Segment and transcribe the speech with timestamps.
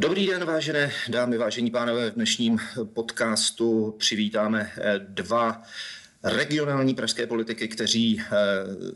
[0.00, 2.10] Dobrý den, vážené dámy, vážení pánové.
[2.10, 5.62] V dnešním podcastu přivítáme eh, dva
[6.24, 8.26] regionální pražské politiky, kteří eh,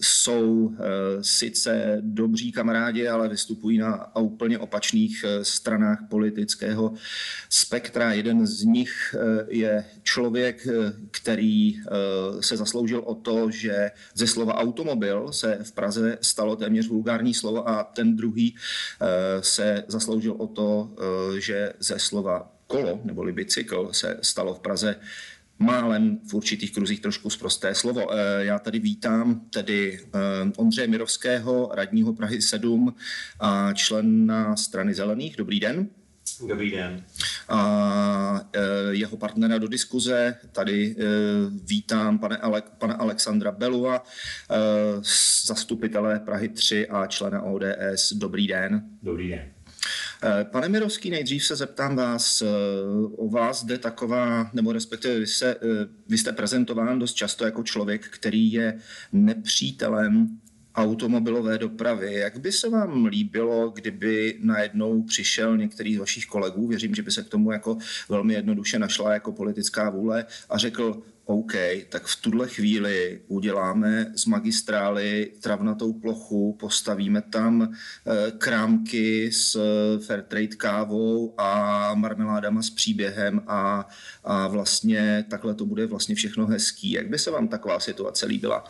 [0.01, 0.83] jsou eh,
[1.21, 6.95] sice dobří kamarádi, ale vystupují na úplně opačných eh, stranách politického
[7.51, 8.13] spektra.
[8.13, 9.15] Jeden z nich
[9.49, 10.67] je člověk,
[11.11, 11.81] který
[12.41, 17.69] se zasloužil o to, že ze slova automobil se v Praze stalo téměř vulgární slovo
[17.69, 18.57] a ten druhý
[19.41, 20.91] se zasloužil o to,
[21.39, 24.97] že ze slova kolo neboli bicykl se stalo v Praze
[25.63, 28.13] málem v určitých kruzích trošku zprosté slovo.
[28.13, 30.19] Eh, já tady vítám tedy eh,
[30.57, 32.95] Ondřeje Mirovského, radního Prahy 7
[33.41, 35.37] a člena strany Zelených.
[35.37, 35.89] Dobrý den.
[36.49, 37.05] Dobrý den.
[37.49, 40.97] A eh, jeho partnera do diskuze, tady
[41.65, 44.05] vítám pane Ale, pana Alexandra Belua,
[45.45, 48.13] zastupitele Prahy 3 a člena ODS.
[48.13, 48.83] Dobrý den.
[49.03, 49.62] Dobrý den.
[50.25, 52.47] Eh, pane Mirovský, nejdřív se zeptám vás, eh,
[53.17, 57.63] o vás jde taková, nebo respektive vy, se, eh, vy jste prezentován dost často jako
[57.63, 58.79] člověk, který je
[59.13, 60.39] nepřítelem
[60.75, 62.15] automobilové dopravy.
[62.15, 67.11] Jak by se vám líbilo, kdyby najednou přišel některý z vašich kolegů, věřím, že by
[67.11, 67.79] se k tomu jako
[68.09, 71.53] velmi jednoduše našla jako politická vůle a řekl, OK,
[71.89, 79.99] tak v tuhle chvíli uděláme z magistrály travnatou plochu, postavíme tam eh, krámky s eh,
[80.05, 83.89] Fairtrade kávou a marmeládama s příběhem a,
[84.25, 86.93] a vlastně takhle to bude vlastně všechno hezký.
[86.93, 88.65] Jak by se vám taková situace líbila?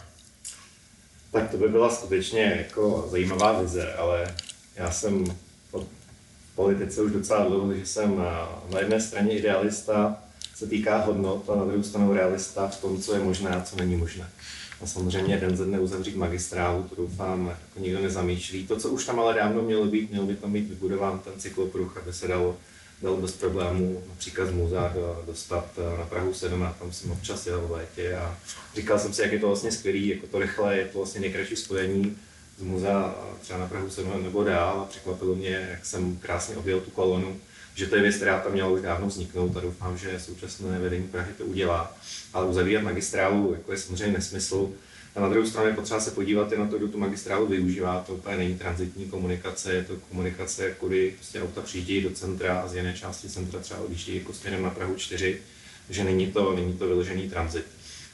[1.33, 4.35] Tak to by byla skutečně jako zajímavá vize, ale
[4.77, 5.25] já jsem
[5.73, 5.87] v
[6.55, 8.17] politice už docela dlouho, že jsem
[8.73, 10.23] na jedné straně idealista,
[10.63, 13.77] se týká hodnot a na druhou stranu realista v tom, co je možné a co
[13.77, 14.31] není možné.
[14.81, 18.67] A samozřejmě den ze dne uzavřít magistrálu, to doufám, jako nikdo nezamýšlí.
[18.67, 21.97] To, co už tam ale dávno mělo být, mělo by tam být vybudován ten cyklopruh,
[21.97, 22.57] aby se dalo,
[23.03, 24.95] dalo bez problémů například z muzea
[25.27, 28.37] dostat eh, na Prahu 7, a tam jsem občas jel v létě a
[28.75, 31.57] říkal jsem si, jak je to vlastně skvělý, jako to rychle, je to vlastně nejkratší
[31.57, 32.17] spojení
[32.59, 36.81] z muzea třeba na Prahu 7 nebo dál a překvapilo mě, jak jsem krásně objel
[36.81, 37.37] tu kolonu
[37.75, 41.33] že to je věc, která tam měla dávno vzniknout a doufám, že současné vedení Prahy
[41.39, 41.97] to udělá.
[42.33, 44.71] Ale uzavírat magistrálu jako je samozřejmě nesmysl.
[45.15, 48.05] A na druhou stranu je potřeba se podívat i na to, kdo tu magistrálu využívá.
[48.07, 52.69] To úplně není transitní komunikace, je to komunikace, kudy prostě auta přijíždějí do centra a
[52.69, 55.39] z jiné části centra třeba odjíždějí jako směrem na Prahu 4,
[55.91, 57.67] že není to, není to vyložený transit.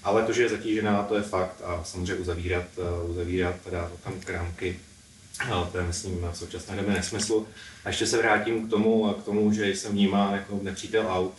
[0.02, 2.66] Ale to, že je zatížená, to je fakt a samozřejmě uzavírat,
[3.08, 4.76] uzavírat teda tam krámky
[5.47, 7.47] No, to je, myslím, v současné době nesmysl.
[7.84, 11.34] A ještě se vrátím k tomu, k tomu že jsem vnímán jako nepřítel aut.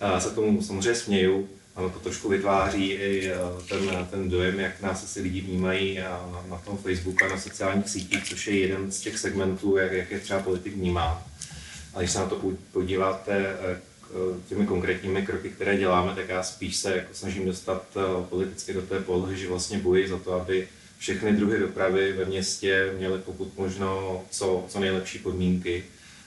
[0.00, 1.48] A se tomu samozřejmě směju.
[1.76, 3.36] Ano, to trošku vytváří i e,
[3.68, 7.88] ten, ten dojem, jak nás asi lidi vnímají na, na tom Facebooku a na sociálních
[7.88, 11.22] sítích, což je jeden z těch segmentů, jak, jak je třeba politik vnímá.
[11.94, 13.78] A když se na to podíváte e, e,
[14.48, 17.82] těmi konkrétními kroky, které děláme, tak já spíš se jako snažím dostat
[18.28, 20.68] politicky do té polohy, že vlastně boji za to, aby
[21.04, 25.84] všechny druhy dopravy ve městě měly pokud možno co, co nejlepší podmínky.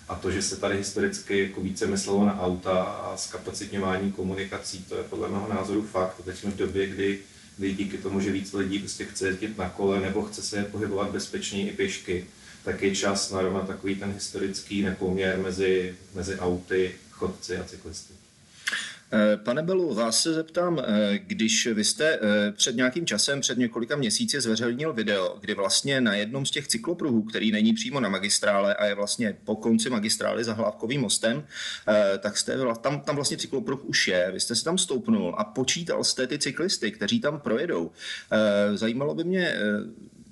[0.07, 4.97] A to, že se tady historicky jako více myslelo na auta a zkapacitňování komunikací, to
[4.97, 6.21] je podle mého názoru fakt.
[6.25, 7.19] Teď jsme v době, kdy,
[7.57, 11.11] kdy díky tomu, že víc lidí prostě chce jezdit na kole nebo chce se pohybovat
[11.11, 12.25] bezpečně i pěšky,
[12.63, 18.16] tak je čas narovnat takový ten historický nepoměr mezi, mezi auty, chodci a cyklisty.
[19.12, 23.57] Eh, pane Belu, vás se zeptám, eh, když vy jste eh, před nějakým časem, před
[23.57, 28.09] několika měsíci zveřejnil video, kdy vlastně na jednom z těch cyklopruhů, který není přímo na
[28.09, 31.45] magistrále a je vlastně po konci magistrály za Hlávkovým mostem,
[32.19, 36.03] tak jste, tam, tam vlastně cyklopruh už je, vy jste si tam stoupnul a počítal
[36.03, 37.91] jste ty cyklisty, kteří tam projedou.
[38.75, 39.56] Zajímalo by mě,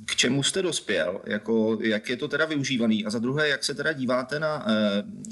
[0.05, 3.75] k čemu jste dospěl, jako, jak je to teda využívaný a za druhé, jak se
[3.75, 4.71] teda díváte na uh,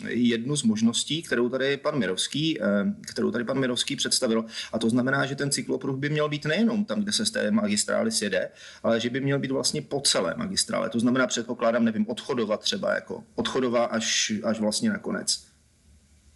[0.08, 2.66] jednu z možností, kterou tady pan Mirovský, uh,
[3.08, 6.86] kterou tady pan Mirovský představil a to znamená, že ten cyklopruh by měl být nejenom
[6.86, 8.50] tam, kde se z té magistrály sjede,
[8.84, 10.90] ale že by měl být vlastně po celé magistrále.
[10.90, 15.44] To znamená, předpokládám, nevím, odchodovat třeba jako odchodová až, až vlastně na konec.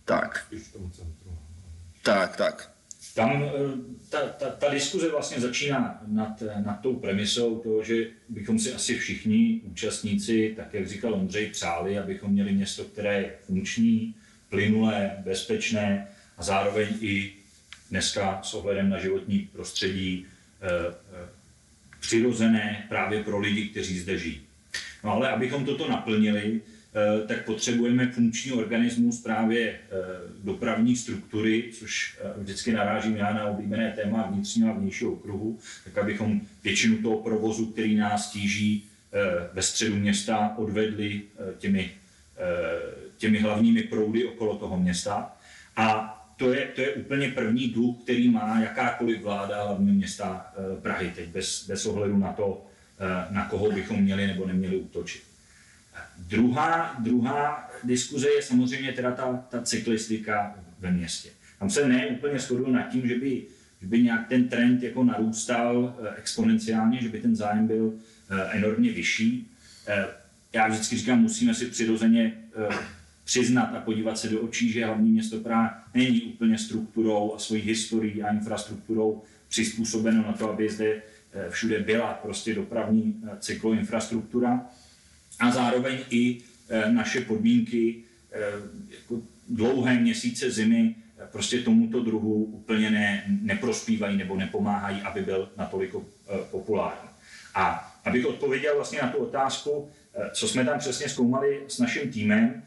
[0.06, 0.46] Tak.
[2.04, 2.77] Tak, tak
[3.18, 3.50] tam eh,
[4.10, 8.98] ta, ta, ta diskuze vlastně začíná nad, nad tou premisou toho, že bychom si asi
[8.98, 14.16] všichni účastníci, tak jak říkal Ondřej, přáli, abychom měli město, které je funkční,
[14.50, 17.34] plynulé, bezpečné a zároveň i
[17.90, 20.26] dneska s ohledem na životní prostředí
[20.62, 21.30] eh, eh,
[22.00, 24.42] přirozené právě pro lidi, kteří zde žijí.
[25.04, 26.62] No ale abychom toto naplnili,
[27.28, 29.78] tak potřebujeme funkční organismus právě eh,
[30.44, 35.98] dopravní struktury, což eh, vždycky narážím já na oblíbené téma vnitřního a vnějšího okruhu, tak
[35.98, 38.84] abychom většinu toho provozu, který nás tíží
[39.54, 41.22] ve středu města, odvedli
[41.58, 41.92] těmi,
[43.18, 45.36] těmi hlavními proudy okolo toho města.
[45.76, 51.12] A to je, to je úplně první dluh, který má jakákoliv vláda hlavního města Prahy
[51.16, 52.66] teď, bez, bez ohledu na to,
[53.30, 55.24] na koho bychom měli nebo neměli útočit.
[56.18, 61.30] Druhá, druhá diskuze je samozřejmě teda ta, ta cyklistika ve městě.
[61.60, 63.44] Tam se ne úplně shoduju nad tím, že by,
[63.82, 67.94] že by nějak ten trend jako narůstal eh, exponenciálně, že by ten zájem byl
[68.30, 69.52] eh, enormně vyšší.
[69.88, 70.06] Eh,
[70.54, 72.38] já vždycky říkám, musíme si přirozeně
[73.24, 77.62] přiznat a podívat se do očí, že hlavní město Praha není úplně strukturou a svojí
[77.62, 81.02] historií a infrastrukturou přizpůsobeno na to, aby zde
[81.50, 84.66] všude byla prostě dopravní cykloinfrastruktura
[85.40, 88.40] a zároveň i eh, naše podmínky eh,
[88.90, 95.52] jako dlouhé měsíce zimy eh, prostě tomuto druhu úplně ne, neprospívají nebo nepomáhají, aby byl
[95.58, 95.96] natolik
[96.52, 97.10] populární.
[97.56, 99.90] A abych odpověděl vlastně na tu otázku,
[100.34, 102.64] co jsme tam přesně zkoumali s naším týmem,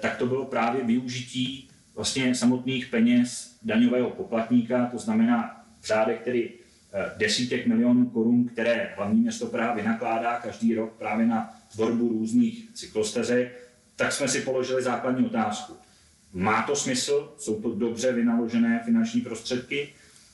[0.00, 6.52] tak to bylo právě využití vlastně samotných peněz daňového poplatníka, to znamená v řádech tedy
[7.16, 13.70] desítek milionů korun, které hlavní město Praha vynakládá každý rok právě na tvorbu různých cyklostezek,
[13.96, 15.76] tak jsme si položili základní otázku.
[16.32, 17.34] Má to smysl?
[17.38, 19.88] Jsou to dobře vynaložené finanční prostředky?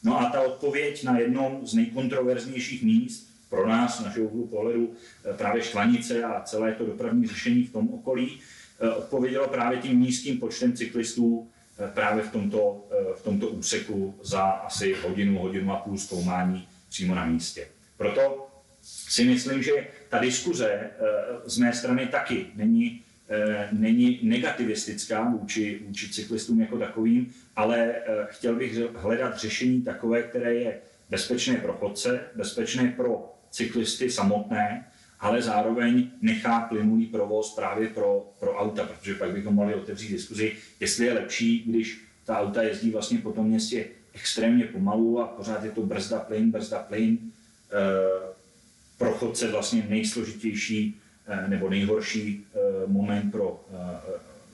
[0.04, 4.94] No a ta odpověď na jednom z nejkontroverznějších míst pro nás, našeho úhlu pohledu,
[5.24, 8.40] eh, právě Štvanice a celé to dopravní řešení v tom okolí,
[8.80, 11.48] eh, odpovědělo právě tím nízkým počtem cyklistů
[11.78, 12.84] eh, právě v tomto,
[13.16, 17.68] v tomto úseku za asi hodinu, hodinu a půl zkoumání přímo na místě.
[17.96, 18.46] Proto
[18.82, 20.90] si myslím, že ta diskuze eh,
[21.44, 28.02] z mé strany taky není, eh, není negativistická vůči, vůči cyklistům jako takovým, ale eh,
[28.26, 30.78] chtěl bych hledat řešení takové, které je
[31.10, 34.86] bezpečné pro chodce, bezpečné pro cyklisty samotné,
[35.20, 40.52] ale zároveň nechá plynulý provoz právě pro, pro auta, protože pak bychom mohli otevřít diskuzi,
[40.80, 45.64] jestli je lepší, když ta auta jezdí vlastně po tom městě extrémně pomalu a pořád
[45.64, 47.18] je to brzda plyn, brzda plyn,
[48.98, 54.00] pro chodce vlastně nejsložitější eh, nebo nejhorší eh, moment pro eh,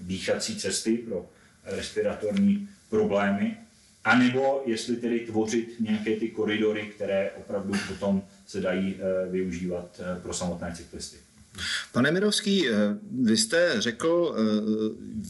[0.01, 1.27] dýchací cesty, pro
[1.65, 3.57] respiratorní problémy,
[4.05, 8.97] a nebo jestli tedy tvořit nějaké ty koridory, které opravdu potom se dají
[9.31, 11.17] využívat pro samotné cyklisty.
[11.93, 12.67] Pane Mirovský,
[13.23, 14.37] vy jste řekl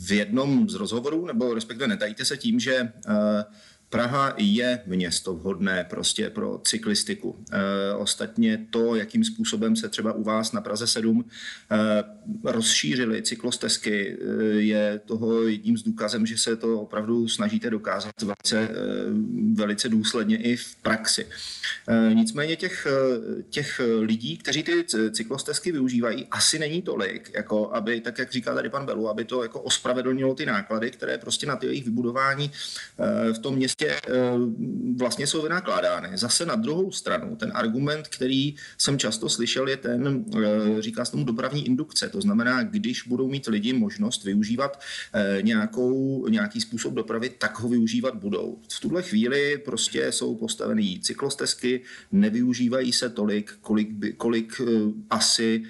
[0.06, 2.92] v jednom z rozhovorů, nebo respektive netajíte se tím, že
[3.92, 7.44] Praha je město vhodné prostě pro cyklistiku.
[7.52, 12.04] E, ostatně to, jakým způsobem se třeba u vás na Praze 7 e,
[12.44, 18.68] rozšířily cyklostezky, e, je toho jedním z důkazem, že se to opravdu snažíte dokázat velice,
[19.54, 21.26] velice důsledně i v praxi.
[22.14, 22.86] Nicméně těch,
[23.50, 28.68] těch lidí, kteří ty cyklostezky využívají, asi není tolik, jako aby, tak jak říká tady
[28.68, 32.50] pan Belu, aby to jako ospravedlnilo ty náklady, které prostě na ty jejich vybudování
[33.32, 34.12] v tom městě prostě
[34.96, 36.08] vlastně jsou vynakládány.
[36.18, 41.12] Zase na druhou stranu, ten argument, který jsem často slyšel, je ten, eh, říká se
[41.12, 42.08] tomu dopravní indukce.
[42.08, 44.80] To znamená, když budou mít lidi možnost využívat
[45.14, 48.58] eh, nějakou, nějaký způsob dopravy, tak ho využívat budou.
[48.72, 51.80] V tuhle chvíli prostě jsou postaveny cyklostezky,
[52.12, 54.60] nevyužívají se tolik, kolik, by, kolik
[55.10, 55.64] asi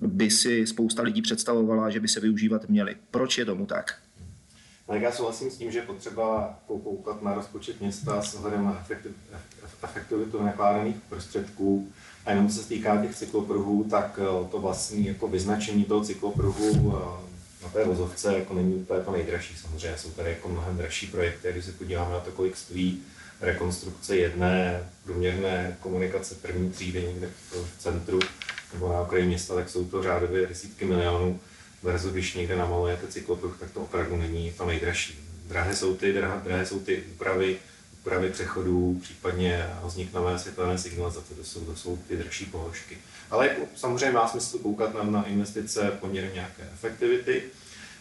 [0.00, 2.96] by si spousta lidí představovala, že by se využívat měly.
[3.10, 4.05] Proč je tomu tak?
[4.88, 8.86] Ale já souhlasím s tím, že je potřeba poukoukat na rozpočet města s ohledem na
[9.82, 11.92] efektivitu nakládaných prostředků.
[12.26, 17.26] A jenom se týká těch cyklopruhů, tak eh, to vlastní jako vyznačení toho cyklopruhu eh,
[17.62, 19.56] na té vozovce jako není úplně to nejdražší.
[19.56, 23.02] Samozřejmě jsou tady jako mnohem dražší projekty, když se podíváme na to, kolik stojí
[23.40, 28.20] rekonstrukce jedné průměrné komunikace první třídy někde v centru
[28.72, 31.40] nebo na okraji města, tak jsou to řádově desítky milionů
[31.82, 35.18] versus když někde namalujete cyklopruh, tak to opravdu není to nejdražší.
[35.48, 37.58] Drahé jsou ty, drahé, drahé jsou ty úpravy,
[38.00, 42.98] úpravy přechodů, případně vzniknové světelné signalizace, to jsou, to jsou ty dražší položky.
[43.30, 47.42] Ale jako, samozřejmě má smysl koukat na, na investice poměrem nějaké efektivity.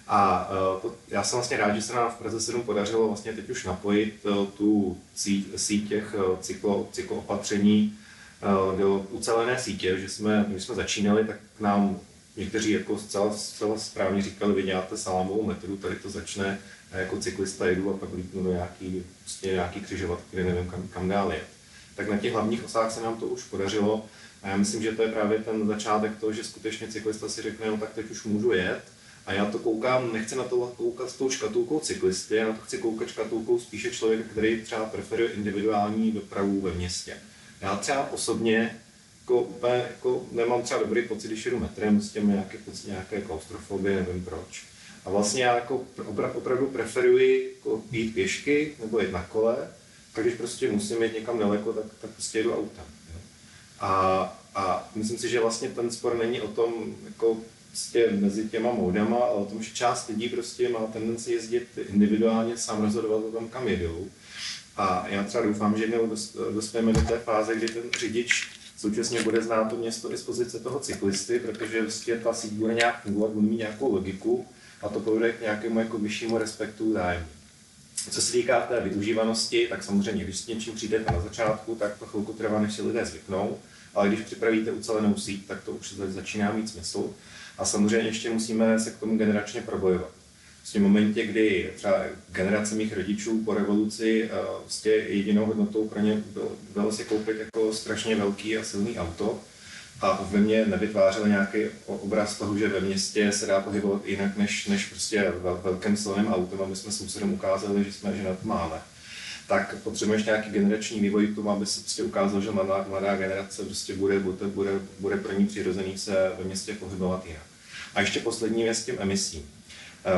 [0.08, 0.50] A
[0.82, 3.64] to, já jsem vlastně rád, že se nám v Praze 7 podařilo vlastně teď už
[3.64, 4.98] napojit uh, tu
[5.56, 7.98] síť těch uh, cyklo, cykloopatření
[8.78, 12.00] do ucelené sítě, že jsme, když jsme začínali, tak nám
[12.38, 16.60] někteří jako zcela, zcela správně říkali, vy děláte salámovou metodu, tady to začne
[16.92, 20.88] a jako cyklista jedu a pak lípnu do nějaký, prostě nějaký křižovatky, kde nevím kam,
[20.88, 21.42] kam dál je.
[21.96, 24.06] Tak na těch hlavních osách se nám to už podařilo
[24.44, 27.68] a já myslím, že to je právě ten začátek toho, že skutečně cyklista si řekne,
[27.68, 28.82] no tak teď už můžu jet
[29.26, 32.62] A já to koukám, nechci na to koukat s tou škatulkou cyklisty, já na to
[32.62, 37.18] chci koukat škatulkou spíše člověka, který třeba preferuje individuální dopravu ve městě.
[37.62, 38.82] Já třeba osobně
[39.26, 43.96] jako, úplně, jako, nemám třeba dobrý pocit, když jedu metrem, s těmi nějaké, nějaké klaustrofobie,
[43.96, 44.64] nevím proč.
[45.06, 45.84] A vlastně já jako
[46.34, 49.72] opravdu preferuji jako jít pěšky nebo jít na kole,
[50.14, 52.86] tak když prostě musím jít někam daleko, tak, tak prostě jedu autem.
[53.80, 53.90] A,
[54.56, 59.18] a myslím si, že vlastně ten spor není o tom, jako prostě mezi těma módama,
[59.18, 63.50] ale o tom, že část lidí prostě má tendenci jezdit individuálně, sám rozhodovat o tom,
[63.50, 64.08] kam jedou.
[64.78, 66.16] A já třeba doufám, že jednou
[66.54, 68.48] dospějeme do té fáze, kdy ten řidič
[68.86, 72.74] současně bude znát to město i z pozice toho cyklisty, protože vlastně ta síť bude
[72.74, 74.46] nějak fungovat, bude mít nějakou logiku
[74.82, 77.26] a to povede k nějakému jako vyššímu respektu zájmu.
[78.12, 82.06] Co se týká té využívanosti, tak samozřejmě, když s něčím přijdete na začátku, tak to
[82.06, 83.58] chvilku trvá, než si lidé zvyknou,
[83.96, 87.14] ale když připravíte ucelenou síť, tak to už začíná mít smysl.
[87.58, 90.15] A samozřejmě ještě musíme se k tomu generačně probojovat.
[90.74, 94.30] V momentě, kdy třeba generace mých rodičů po revoluci
[94.60, 99.40] vlastně jedinou hodnotou pro ně bylo, bylo si koupit jako strašně velký a silný auto,
[100.02, 104.68] a ve mně nevytvářel nějaký obraz toho, že ve městě se dá pohybovat jinak než,
[104.68, 108.48] než prostě vel, velkým silným autem, aby jsme sousedům ukázali, že jsme, že na to
[108.48, 108.76] máme.
[109.48, 113.64] Tak potřebuješ nějaký generační vývoj k tomu, aby se prostě ukázalo, že mladá, mladá generace
[113.66, 117.44] prostě bude, bude, bude, bude pro ní přirozený se ve městě pohybovat jinak.
[117.96, 119.55] A ještě poslední věc s tím emisím.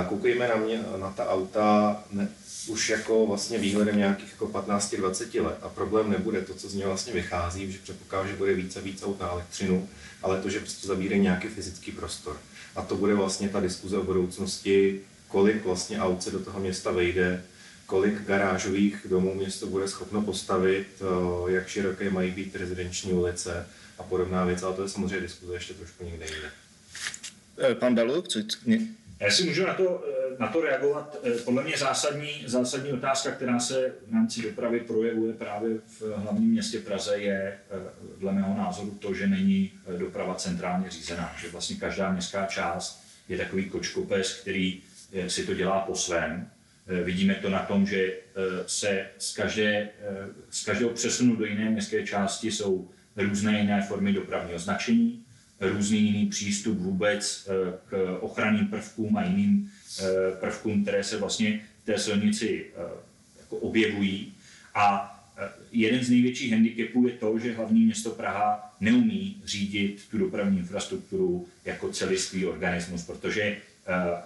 [0.10, 2.28] Koukejme na, mě, na ta auta ne,
[2.68, 6.90] už jako vlastně výhledem nějakých jako 15-20 let a problém nebude to, co z něho
[6.90, 9.90] vlastně vychází, že předpokládám, že bude více a více aut na elektřinu,
[10.24, 12.38] ale to, že prostě zabírají nějaký fyzický prostor.
[12.76, 16.92] A to bude vlastně ta diskuze o budoucnosti, kolik vlastně aut se do toho města
[16.92, 17.44] vejde,
[17.86, 20.88] kolik garážových domů město bude schopno postavit,
[21.48, 23.68] jak široké mají být rezidenční ulice
[23.98, 26.52] a podobná věc, ale to je samozřejmě diskuze ještě trošku někde jinde.
[27.58, 28.40] Eh, pan Belu, co,
[29.20, 31.18] já si můžu na to, eh, na to reagovat.
[31.24, 36.52] Eh, podle mě zásadní, zásadní otázka, která se v rámci dopravy projevuje právě v hlavním
[36.52, 41.36] městě Praze, je eh, dle mého názoru to, že není doprava centrálně řízená.
[41.42, 44.82] Že vlastně každá městská část je takový kočkopes, který
[45.28, 46.50] si to dělá po svém.
[47.04, 48.14] Vidíme to na tom, že
[48.66, 49.90] se z, každé,
[50.50, 55.26] z každého přesunu do jiné městské části jsou různé jiné formy dopravního značení,
[55.60, 60.04] různý jiný přístup vůbec eh, k ochranným prvkům a jiným eh,
[60.40, 62.82] prvkům, které se vlastně v té silnici eh,
[63.40, 64.34] jako objevují.
[64.76, 65.14] A
[65.72, 71.48] jeden z největších handicapů je to, že hlavní město Praha neumí řídit tu dopravní infrastrukturu
[71.66, 73.58] jako celistvý organismus, protože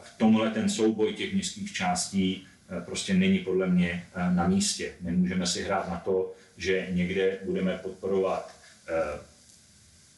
[0.03, 2.47] v tomhle ten souboj těch městských částí
[2.85, 4.91] prostě není podle mě na místě.
[5.01, 8.55] Nemůžeme si hrát na to, že někde budeme podporovat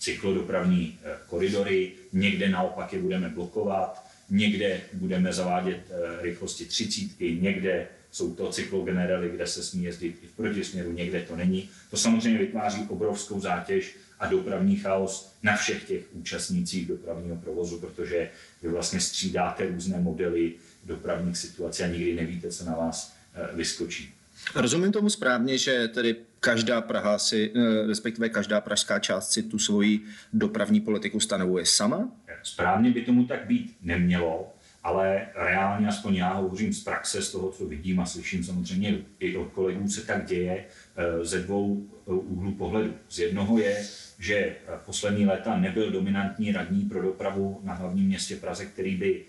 [0.03, 7.87] cyklodopravní eh, koridory, někde naopak je budeme blokovat, někde budeme zavádět eh, rychlosti třicítky, někde
[8.11, 11.69] jsou to cyklogenerely, kde se smí jezdit i v protisměru, někde to není.
[11.91, 18.29] To samozřejmě vytváří obrovskou zátěž a dopravní chaos na všech těch účastnících dopravního provozu, protože
[18.61, 24.13] vy vlastně střídáte různé modely dopravních situací a nikdy nevíte, co na vás eh, vyskočí.
[24.55, 29.59] Rozumím tomu správně, že tedy každá Praha si, eh, respektive každá pražská část si tu
[29.59, 29.99] svoji
[30.33, 32.11] dopravní politiku stanovuje sama?
[32.43, 37.51] Správně by tomu tak být nemělo, ale reálně, aspoň já hovořím z praxe, z toho,
[37.51, 42.11] co vidím a slyším samozřejmě i od kolegů, se tak děje eh, ze dvou eh,
[42.11, 42.93] úhlů pohledu.
[43.09, 43.85] Z jednoho je,
[44.19, 49.25] že poslední léta nebyl dominantní radní pro dopravu na hlavním městě Praze, který by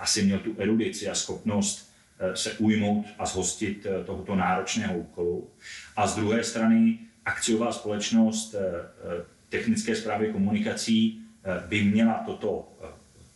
[0.00, 1.89] asi měl tu erudici a schopnost
[2.34, 5.50] se ujmout a zhostit eh, tohoto náročného úkolu.
[5.96, 11.16] A z druhé strany akciová společnost eh, technické zprávy komunikací
[11.68, 12.68] by měla toto,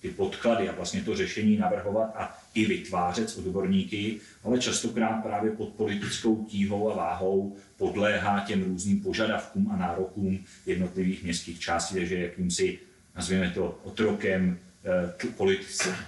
[0.00, 5.50] ty podklady a vlastně to řešení navrhovat a i vytvářet s odborníky, ale častokrát právě
[5.50, 12.18] pod politickou tíhou a váhou podléhá těm různým požadavkům a nárokům jednotlivých městských částí, takže
[12.18, 12.78] jakýmsi,
[13.16, 14.58] nazvěme to, otrokem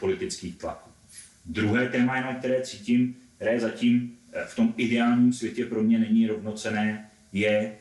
[0.01, 0.86] politických tlaků.
[1.47, 6.27] Druhé téma, jenom které cítím, které zatím eh, v tom ideálním světě pro mě není
[6.27, 7.73] rovnocené, je eh,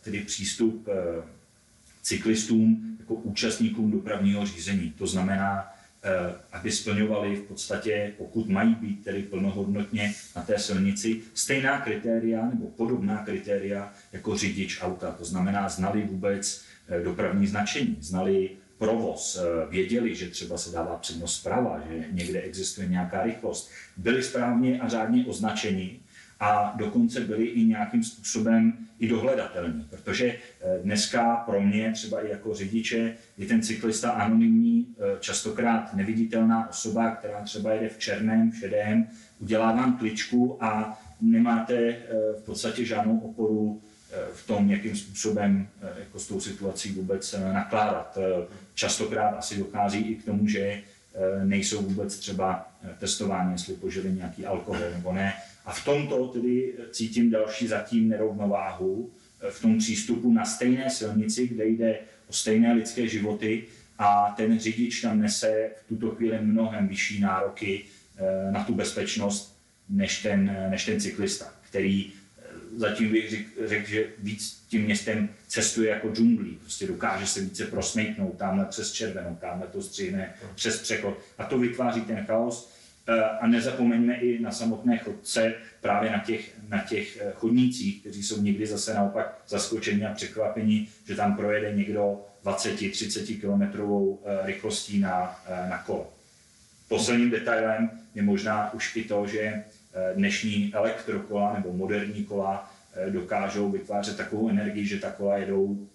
[0.00, 1.22] tedy přístup eh,
[2.02, 4.94] cyklistům jako účastníkům dopravního řízení.
[4.98, 5.68] To znamená,
[6.52, 12.66] aby splňovali v podstatě, pokud mají být tedy plnohodnotně na té silnici, stejná kritéria nebo
[12.66, 15.10] podobná kritéria jako řidič auta.
[15.12, 16.64] To znamená, znali vůbec
[17.04, 22.88] dopravní značení, znali provoz, eh, věděli, že třeba se dává přednost zprava, že někde existuje
[22.88, 26.00] nějaká rychlost, byli správně a řádně označeni
[26.40, 32.30] a dokonce byli i nějakým způsobem i dohledatelní, protože eh, dneska pro mě třeba i
[32.30, 38.50] jako řidiče je ten cyklista anonymní, eh, častokrát neviditelná osoba, která třeba jede v černém,
[38.50, 39.08] v šedém,
[39.38, 41.96] udělá vám kličku a nemáte
[42.40, 43.82] v podstatě žádnou oporu
[44.34, 48.18] v tom, jakým způsobem jako s tou situací vůbec nakládat.
[48.74, 50.82] Častokrát asi dochází i k tomu, že
[51.44, 57.30] nejsou vůbec třeba testováni, jestli požili nějaký alkohol nebo ne, a v tomto tedy cítím
[57.30, 61.98] další zatím nerovnováhu eh, v tom přístupu na stejné silnici, kde jde
[62.28, 63.64] o stejné lidské životy
[63.98, 67.84] a ten řidič tam nese v tuto chvíli mnohem vyšší nároky
[68.16, 72.19] eh, na tu bezpečnost než ten, než ten cyklista, který eh,
[72.80, 76.58] zatím bych řekl, řek, že víc tím městem cestuje jako džunglí.
[76.60, 81.18] Prostě dokáže se více prosmejknout tamhle přes červenou, tamhle to střihne přes přechod.
[81.38, 82.72] A to vytváří ten chaos.
[83.06, 88.22] Eh, a nezapomeňme i na samotné chodce, právě na těch, na těch eh, chodnících, kteří
[88.22, 94.98] jsou někdy zase naopak zaskočeni a překvapení, že tam projede někdo 20-30 kilometrovou eh, rychlostí
[94.98, 96.04] na, na kole.
[96.88, 99.64] Posledním detailem je možná už i to, že
[100.14, 102.72] dnešní elektrokola nebo moderní kola
[103.10, 105.88] dokážou vytvářet takovou energii, že ta kola jedou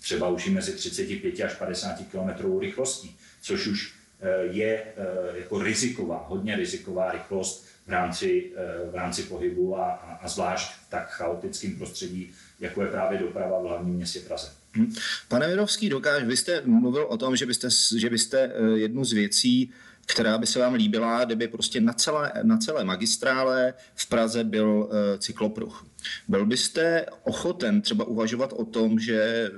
[0.00, 5.62] třeba už i mezi 35 až 50 km rychlostí, což už Eh, je eh, jako
[5.62, 9.90] riziková, hodně riziková rychlost v rámci, eh, v rámci pohybu a,
[10.22, 12.30] a zvlášť v tak chaotickém prostředí,
[12.60, 14.48] jako je právě doprava v hlavním městě Praze.
[14.76, 14.94] Hm.
[15.28, 19.72] Pane Virovský, dokáž, vy jste mluvil o tom, že byste, že byste jednu z věcí,
[20.06, 24.68] která by se vám líbila, kdyby prostě na celé, na celé magistrále v Praze byl
[24.68, 25.86] uh, cyklopruh.
[26.28, 29.50] Byl byste ochoten třeba uvažovat o tom, že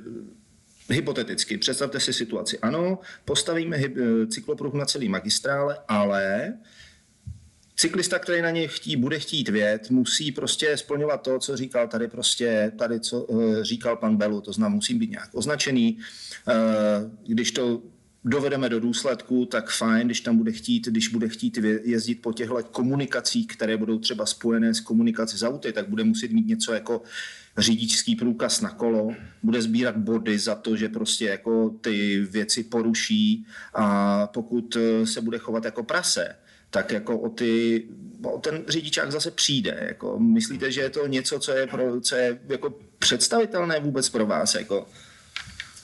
[0.91, 2.59] hypoteticky, představte si situaci.
[2.59, 6.55] Ano, postavíme eh, cyklopruh na celý magistrále, ale
[7.77, 12.09] cyklista, který na něj chtí, bude chtít vět, musí prostě splňovat to, co říkal tady
[12.09, 13.27] prostě, tady co
[13.63, 15.99] říkal pan Belu, to znamená, musí být nějak označený.
[17.27, 17.83] Když to
[18.25, 22.63] dovedeme do důsledku, tak fajn, když tam bude chtít, když bude chtít jezdit po těchto
[22.63, 27.03] komunikacích, které budou třeba spojené s komunikací z auty, tak bude muset mít něco jako
[27.59, 33.47] řidičský průkaz na kolo, bude sbírat body za to, že prostě jako ty věci poruší
[33.75, 36.37] a pokud eh, se bude chovat jako prase,
[36.71, 37.85] tak jako o, ty,
[38.23, 39.79] o ten řidičák zase přijde.
[39.89, 44.27] Jako, myslíte, že je to něco, co je, pro, co je jako představitelné vůbec pro
[44.27, 44.55] vás?
[44.55, 44.87] Jako?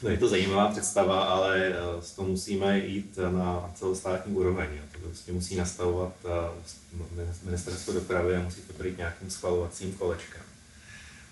[0.04, 4.68] No je to zajímavá představa, ale eh, s to musíme jít na celostátní úroveň.
[4.92, 10.42] To prostě musí nastavovat eh, ministerstvo dopravy a musí to být nějakým schvalovacím kolečkem.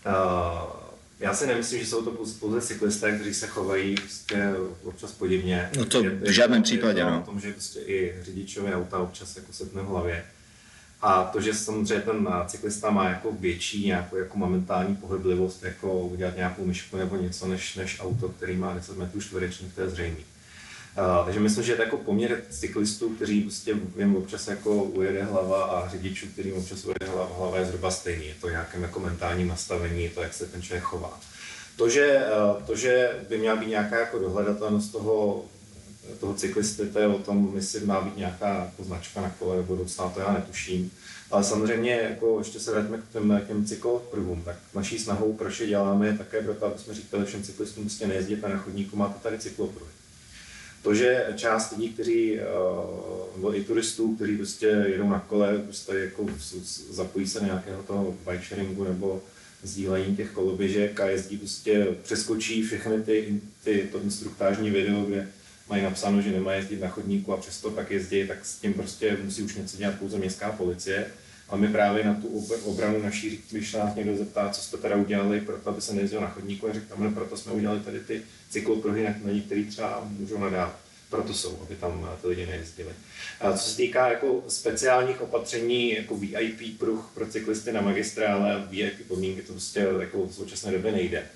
[0.07, 0.71] Uh,
[1.21, 4.51] já si nemyslím, že jsou to pouze cyklisté, kteří se chovají prostě
[4.85, 5.71] občas podivně.
[5.77, 7.21] No to v žádném případě, je to no.
[7.21, 10.25] O tom, že prostě i řidičové auta občas jako setne v hlavě.
[11.03, 16.37] A to, že samozřejmě ten cyklista má jako větší nějakou jako momentální pohyblivost, jako udělat
[16.37, 20.17] nějakou myšku nebo něco, než, než auto, který má 10 metrů čtverečních, to je zřejmé.
[20.99, 25.23] Uh, takže myslím, že je to jako poměr cyklistů, kteří prostě jim občas jako ujede
[25.23, 28.27] hlava a řidičů, který občas ujede hlava, hlava je zhruba stejný.
[28.27, 31.21] Je to nějakém jako mentálním nastavení, to, jak se ten člověk chová.
[31.77, 32.25] To, že,
[32.57, 35.45] uh, to, že by měla být nějaká jako dohledatelnost toho,
[36.21, 39.77] toho cyklisty, to je o tom, jestli má být nějaká jako značka na kole nebo
[39.77, 40.91] docela, to já netuším.
[41.31, 45.67] Ale samozřejmě, jako ještě se vrátíme k těm, těm cyklopruhům, tak naší snahou, proč je
[45.67, 49.39] děláme, je také proto, aby jsme říkali všem cyklistům, prostě nejezdit na chodníku, máte tady
[49.39, 49.91] cyklopruhy.
[50.83, 52.45] To, že část lidí, kteří, eh,
[53.37, 56.27] nebo i turistů, kteří prostě jedou na kole, prostě jako
[56.91, 59.23] zapojí se nějakého toho bike sharingu nebo
[59.63, 65.29] sdílení těch koloběžek a jezdí prostě, přeskočí všechny ty, ty to instruktážní video, kde
[65.73, 69.19] mají napsáno, že nemají jezdit na chodníku a přesto pak jezdí, tak s tím prostě
[69.25, 71.07] musí už něco dělat pouze městská policie.
[71.49, 72.29] A my právě na tu
[72.65, 76.21] obranu naší, když nás někdo zeptá, co jste teda udělali pro to, aby se nejezdil
[76.21, 80.39] na chodníku, a říkáme, no proto jsme udělali tady ty cyklopruhy, na některý třeba můžou
[80.39, 80.79] nadávat.
[81.11, 82.91] Proto jsou, aby tam ty lidi nejezdili.
[83.41, 89.09] A co se týká jako speciálních opatření, jako VIP pruh pro cyklisty na magistrále, VIP
[89.09, 91.27] podmínky, to prostě jako v současné době nejde.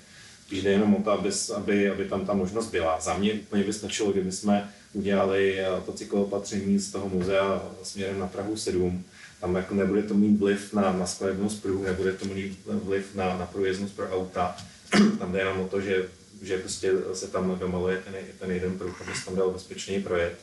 [0.51, 2.99] Jde jenom o to, aby, aby, aby tam ta možnost byla.
[2.99, 8.27] Za mě úplně by stačilo, kdyby jsme udělali to cykloopatření z toho muzea směrem na
[8.27, 9.03] Prahu 7,
[9.41, 13.37] tam jako nebude to mít vliv na, na skladebnost pruhu, nebude to mít vliv na,
[13.37, 14.55] na průjezdnost pro auta.
[15.19, 16.05] tam jde jenom o to, že,
[16.41, 20.39] že prostě se tam domaluje ten, ten jeden pruh, aby se tam dal bezpečný projet.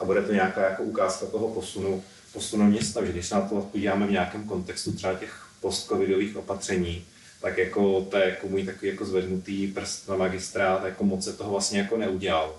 [0.00, 3.60] A bude to nějaká jako ukázka toho posunu, posunu města, že když se na to
[3.60, 7.04] podíváme v nějakém kontextu třeba těch post-covidových opatření,
[7.40, 11.32] tak jako to je jako můj takový jako zvednutý prst na magistrát, jako moc se
[11.32, 12.54] toho vlastně jako neudělal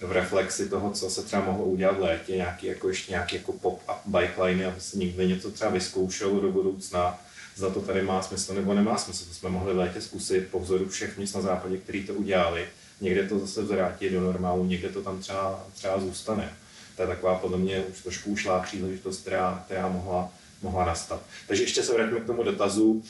[0.00, 3.52] v reflexi toho, co se třeba mohlo udělat v létě, nějaký jako ještě nějaký jako
[3.52, 7.20] pop-up bike line, aby se někde něco třeba vyzkoušelo do budoucna,
[7.56, 9.24] za to tady má smysl nebo nemá smysl.
[9.24, 12.66] To jsme mohli v létě zkusit po vzoru všech míst na západě, který to udělali.
[13.00, 16.52] Někde to zase vrátí do normálu, někde to tam třeba, třeba zůstane.
[16.96, 21.22] To je taková podle mě už trošku ušlá příležitost, která, která mohla, mohla nastat.
[21.48, 23.04] Takže ještě se vrátíme k tomu dotazu.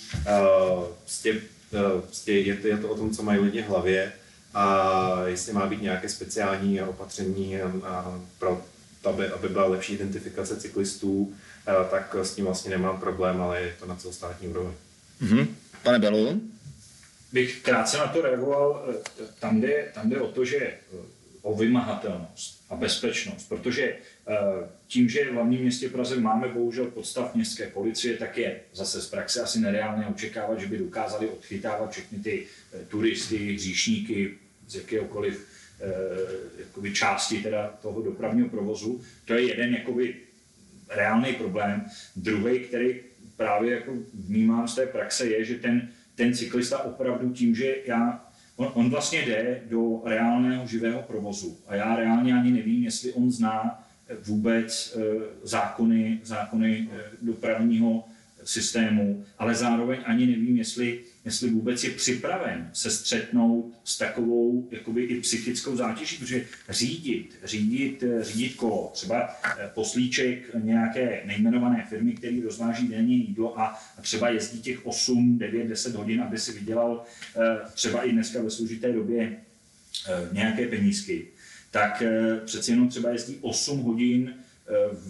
[0.99, 1.41] Prostě,
[2.27, 4.13] je, to, je to o tom, co mají lidi v hlavě
[4.55, 7.59] a jestli má být nějaké speciální opatření
[8.39, 8.65] pro
[9.03, 11.35] to, aby, aby byla lepší identifikace cyklistů,
[11.91, 14.75] tak s tím vlastně nemám problém, ale je to na celostátní úrovni.
[15.23, 15.47] Mm-hmm.
[15.83, 16.41] Pane Belu?
[17.33, 18.89] Bych krátce na to reagoval.
[19.39, 20.73] Tam jde, tam jde o to, že
[21.47, 23.97] o vymahatelnost a bezpečnost, protože
[24.87, 29.11] tím, že v hlavním městě Praze máme bohužel podstav městské policie, tak je zase z
[29.11, 32.47] praxe asi nereálné očekávat, že by dokázali odchytávat všechny ty
[32.89, 34.35] turisty, hříšníky,
[34.69, 35.47] z jakéhokoliv
[35.81, 35.85] eh,
[36.59, 39.01] jakoby části teda toho dopravního provozu.
[39.25, 40.15] To je jeden jakoby
[40.89, 41.87] reálný problém.
[42.17, 43.01] Druhý, který
[43.37, 48.26] právě jako vnímám z té praxe, je, že ten, ten cyklista opravdu tím, že já,
[48.57, 51.59] on, on vlastně jde do reálného živého provozu.
[51.67, 53.87] A já reálně ani nevím, jestli on zná
[54.27, 55.01] vůbec eh,
[55.43, 58.05] zákony, zákony eh, dopravního
[58.45, 65.03] systému, ale zároveň ani nevím, jestli jestli vůbec je připraven se střetnout s takovou jakoby
[65.03, 72.43] i psychickou zátěží, protože řídit, řídit, řídit kolo, třeba eh, poslíček nějaké nejmenované firmy, který
[72.43, 77.05] rozváží denně jídlo a třeba jezdí těch 8, 9, 10 hodin, aby si vydělal
[77.37, 77.41] eh,
[77.75, 79.37] třeba i dneska ve složité době
[80.09, 81.27] eh, nějaké penízky,
[81.71, 82.03] tak
[82.45, 84.35] přeci jenom třeba jezdí 8 hodin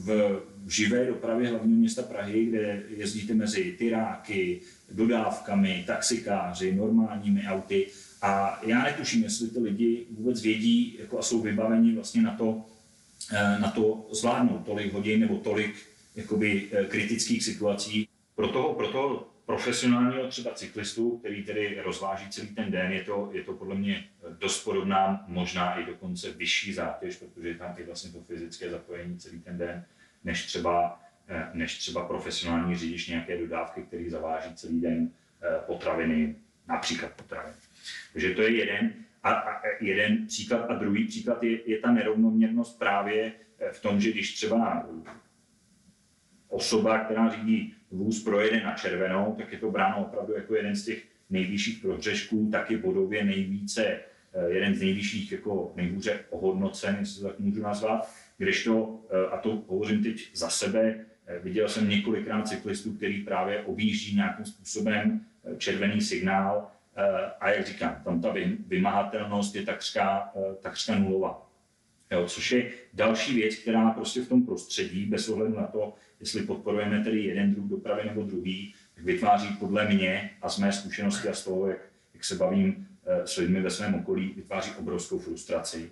[0.05, 4.61] v živé dopravě hlavního města Prahy, kde jezdíte mezi tyráky,
[4.93, 7.87] dodávkami, taxikáři, normálními auty.
[8.23, 12.65] A já netuším, jestli ty lidi vůbec vědí jako a jsou vybaveni vlastně na to,
[13.33, 15.75] eh, na to zvládnout tolik hodin nebo tolik
[16.17, 18.09] jakoby, eh, kritických situací.
[18.35, 23.31] Pro toho, pro toho profesionálního třeba cyklistu, který tedy rozváží celý ten den, je to,
[23.33, 28.11] je to podle mě dost podobná, možná i dokonce vyšší zátěž, protože tam je vlastně
[28.11, 29.85] to fyzické zapojení celý ten den,
[30.25, 35.11] než třeba Eh, než třeba profesionální řidič nějaké dodávky, který zaváží celý den
[35.43, 36.37] eh, potraviny,
[36.69, 37.57] například potraviny.
[38.13, 40.71] Takže to je jeden, a, a jeden příklad.
[40.71, 44.87] A druhý příklad je, je ta nerovnoměrnost právě eh, v tom, že když třeba
[46.49, 50.85] osoba, která řídí vůz, projede na červenou, tak je to bráno opravdu jako jeden z
[50.85, 54.01] těch nejvyšších prohřešků, taky bodově nejvíce,
[54.49, 60.03] jeden z nejvyšších, jako nejhůře ohodnocen, jestli to tak můžu nazvat, kdežto, a to hovořím
[60.03, 66.01] teď za sebe, Eh, viděl jsem několikrát cyklistů, který právě objíždí nějakým způsobem eh, červený
[66.01, 67.03] signál eh,
[67.41, 68.35] a jak říkám, tam ta
[68.67, 71.51] vymahatelnost je takřka, takřka nulová.
[72.11, 76.43] Jo, což je další věc, která prostě v tom prostředí, bez ohledu na to, jestli
[76.43, 81.29] podporujeme tedy jeden druh dopravy nebo druhý, tak vytváří podle mě a z mé zkušenosti
[81.29, 81.79] a z toho, jak,
[82.15, 82.89] jak se bavím
[83.25, 85.91] s lidmi ve svém okolí, vytváří obrovskou frustraci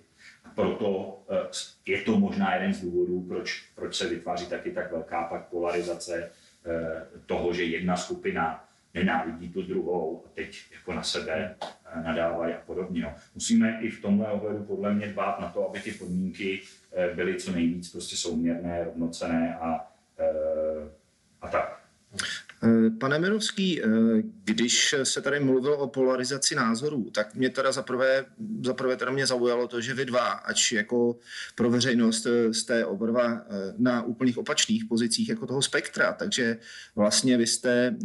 [0.55, 5.23] proto eh, je to možná jeden z důvodů, proč, proč se vytváří taky tak velká
[5.23, 6.31] pak polarizace
[6.65, 12.53] eh, toho, že jedna skupina nenávidí tu druhou a teď jako na sebe eh, nadávají
[12.53, 13.01] a podobně.
[13.01, 13.13] No.
[13.35, 16.61] Musíme i v tomhle ohledu podle mě dbát na to, aby ty podmínky
[17.15, 19.91] byly co nejvíc prostě souměrné, rovnocené a,
[21.41, 21.81] a tak.
[22.65, 23.87] Eh, pane Mirovský, eh,
[24.43, 28.25] když se tady mluvilo o polarizaci názorů, tak mě teda zaprvé,
[28.63, 31.19] zaprvé teda mě zaujalo to, že vy dva, ač jako
[31.55, 33.41] pro veřejnost eh, jste oba dva
[33.77, 36.57] na úplných opačných pozicích jako toho spektra, takže
[36.95, 37.95] vlastně vy jste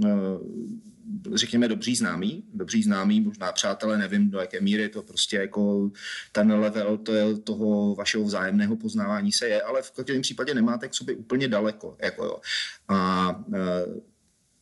[1.35, 5.91] řekněme, dobří známí, dobří známí, možná přátelé, nevím do jaké míry to prostě jako
[6.33, 10.89] ten level to je toho vašeho vzájemného poznávání se je, ale v každém případě nemáte
[10.89, 11.97] k sobě úplně daleko.
[12.03, 12.41] Jako jo.
[12.89, 13.45] A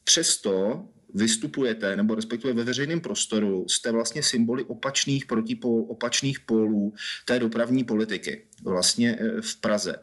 [0.08, 6.94] Přesto vystupujete, nebo respektive ve veřejném prostoru, jste vlastně symboly opačných protipol, opačných polů
[7.24, 9.94] té dopravní politiky vlastně e, v Praze.
[9.96, 10.00] E,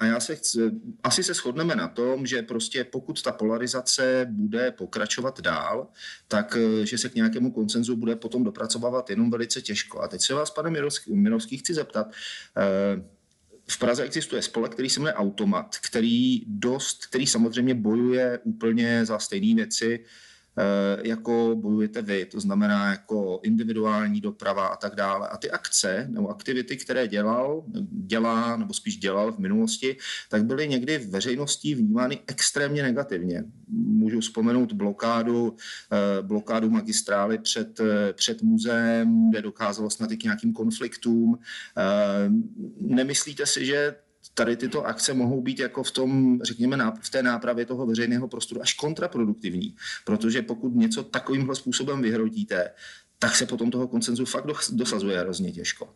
[0.00, 0.70] a já se chci,
[1.02, 5.88] asi se shodneme na tom, že prostě pokud ta polarizace bude pokračovat dál,
[6.28, 10.00] tak e, že se k nějakému koncenzu bude potom dopracovávat jenom velice těžko.
[10.00, 12.06] A teď se vás, pane Mirovský, Mirovský chci zeptat,
[13.70, 19.18] v Praze existuje spolek, který se jmenuje Automat, který dost, který samozřejmě bojuje úplně za
[19.18, 20.04] stejné věci,
[21.02, 25.28] jako bojujete vy, to znamená jako individuální doprava a tak dále.
[25.28, 29.96] A ty akce nebo aktivity, které dělal, dělá nebo spíš dělal v minulosti,
[30.28, 33.44] tak byly někdy v veřejnosti vnímány extrémně negativně.
[33.68, 35.56] Můžu vzpomenout blokádu,
[35.92, 41.38] eh, blokádu magistrály před, eh, před muzeem, kde dokázalo snad i k nějakým konfliktům.
[42.80, 43.94] Nemyslíte si, že
[44.34, 48.62] tady tyto akce mohou být jako v tom, řekněme, v té nápravě toho veřejného prostoru
[48.62, 52.70] až kontraproduktivní, protože pokud něco takovýmhle způsobem vyhrotíte,
[53.18, 55.88] tak se potom toho koncenzu fakt dosazuje hrozně těžko.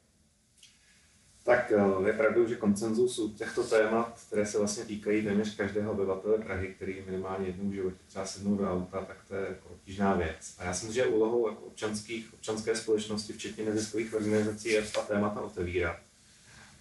[1.45, 5.93] Tak eh, je pravdou, že koncenzus u těchto témat, které se vlastně týkají téměř každého
[5.93, 9.69] obyvatele Prahy, který minimálně jednou v životě třeba sednou do auta, tak to je jako
[9.69, 10.55] obtížná věc.
[10.59, 15.03] A já si myslím, že úlohou jako občanských, občanské společnosti, včetně neziskových organizací, je ta
[15.03, 15.97] témata otevírat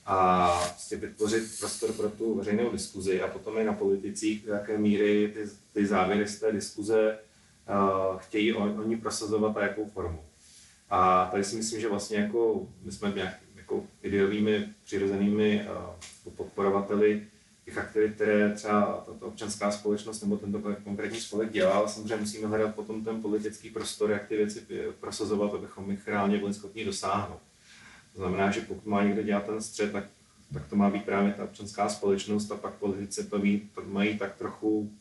[0.05, 4.77] a prostě vytvořit prostor pro tu veřejnou diskuzi a potom i na politicích, do jaké
[4.77, 5.39] míry ty,
[5.73, 7.17] ty závěry z té diskuze
[7.69, 10.23] uh, chtějí on, oni prosazovat a jakou formu.
[10.89, 15.67] A tady si myslím, že vlastně jako my jsme nějak, jako ideovými přirozenými
[16.25, 17.27] uh, podporovateli
[17.65, 22.47] těch aktivit, které třeba tato občanská společnost nebo tento konkrétní spolek dělá, ale samozřejmě musíme
[22.47, 24.65] hledat potom ten politický prostor, jak ty věci
[24.99, 27.48] prosazovat, abychom jich reálně byli schopni dosáhnout.
[28.13, 30.03] To znamená, že pokud má někdo dělat ten střed, tak,
[30.53, 34.17] tak to má být právě ta občanská společnost a pak politici to, ví, to mají
[34.17, 34.91] tak trochu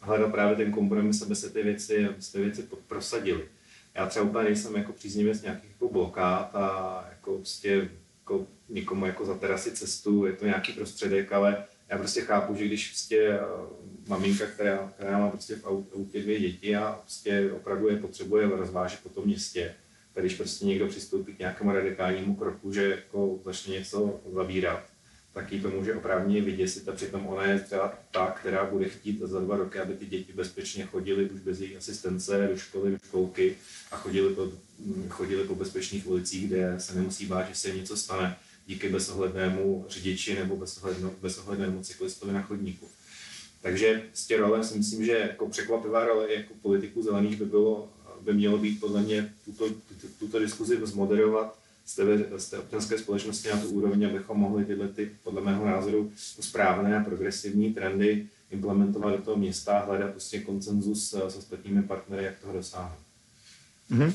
[0.00, 3.48] hledat právě ten kompromis, aby se ty věci, aby se ty věci prosadily.
[3.94, 9.24] Já třeba úplně nejsem jako příznivec nějakých jako blokád a jako prostě jako někomu jako
[9.24, 13.40] za terasy cestu, je to nějaký prostředek, ale já prostě chápu, že když prostě eh,
[14.08, 19.00] maminka, která, která má prostě v autě dvě děti a prostě opravdu je potřebuje rozvážet
[19.02, 19.74] po tom městě,
[20.20, 24.84] když prostě někdo přistoupí k nějakému radikálnímu kroku, že jako začne něco zabírat,
[25.32, 29.18] tak jí to může oprávně vyděsit a přitom ona je třeba ta, která bude chtít
[29.18, 32.98] za dva roky, aby ty děti bezpečně chodily už bez její asistence do školy, do
[32.98, 33.56] školky
[33.90, 34.48] a chodili po,
[35.08, 40.34] chodili po bezpečných ulicích, kde se nemusí bát, že se něco stane díky bezohlednému řidiči
[40.34, 40.66] nebo
[41.22, 42.88] bezohlednému cyklistovi na chodníku.
[43.62, 47.92] Takže z té role si myslím, že jako překvapivá role jako politiku zelených by bylo
[48.26, 52.02] by mělo být podle mě tuto, tuto, tuto diskuzi zmoderovat z té,
[52.38, 56.96] z té občanské společnosti na tu úroveň, abychom mohli tyhle ty, podle mého názoru, správné
[56.96, 62.38] a progresivní trendy implementovat do toho města a hledat prostě koncenzus s ostatními partnery, jak
[62.38, 62.98] toho dosáhnout.
[63.90, 64.12] Mm-hmm.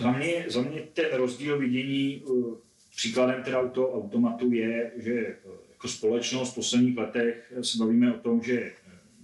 [0.00, 2.54] Za mě, za mě ten rozdíl vidění uh,
[2.96, 8.18] příkladem teda auto, automatu je, že uh, jako společnost v posledních letech se bavíme o
[8.18, 8.72] tom, že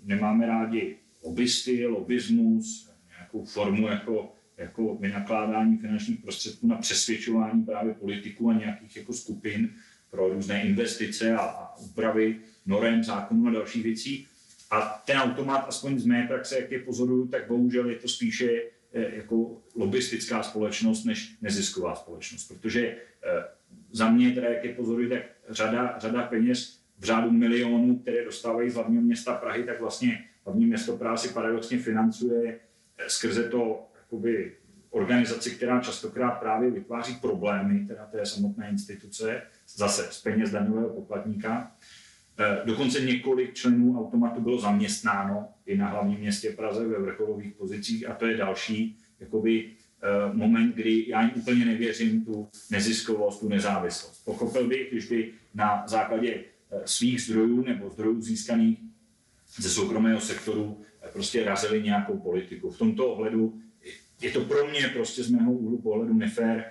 [0.04, 2.89] nemáme rádi lobbysty, lobbyzmus,
[3.32, 9.70] nějakou formu jako, jako vynakládání finančních prostředků na přesvědčování právě politiků a nějakých jako skupin
[10.10, 14.26] pro různé investice a, a úpravy norem, zákonů a dalších věcí.
[14.70, 18.50] A ten automat, aspoň z mé praxe, jak je pozoruju, tak bohužel je to spíše
[18.92, 22.48] eh, jako lobistická společnost než nezisková společnost.
[22.48, 23.44] Protože eh,
[23.92, 28.70] za mě, teda jak je pozoruju, tak řada, řada peněz v řádu milionů, které dostávají
[28.70, 32.60] z hlavního města Prahy, tak vlastně hlavní město Praha si paradoxně financuje
[33.06, 34.52] skrze to jakoby,
[34.90, 39.42] organizaci, která častokrát právě vytváří problémy, teda té samotné instituce,
[39.76, 41.72] zase z peněz daňového poplatníka.
[42.38, 48.08] E, dokonce několik členů automatu bylo zaměstnáno i na hlavním městě Praze ve vrcholových pozicích
[48.08, 53.48] a to je další jakoby, e, moment, kdy já jim úplně nevěřím tu neziskovost, tu
[53.48, 54.24] nezávislost.
[54.24, 56.44] Pochopil bych, když by na základě
[56.84, 58.78] svých zdrojů nebo zdrojů získaných
[59.56, 60.82] ze soukromého sektoru
[61.12, 62.70] prostě razili nějakou politiku.
[62.70, 63.60] V tomto ohledu
[64.20, 66.64] je to pro mě prostě z mého úhlu pohledu nefér,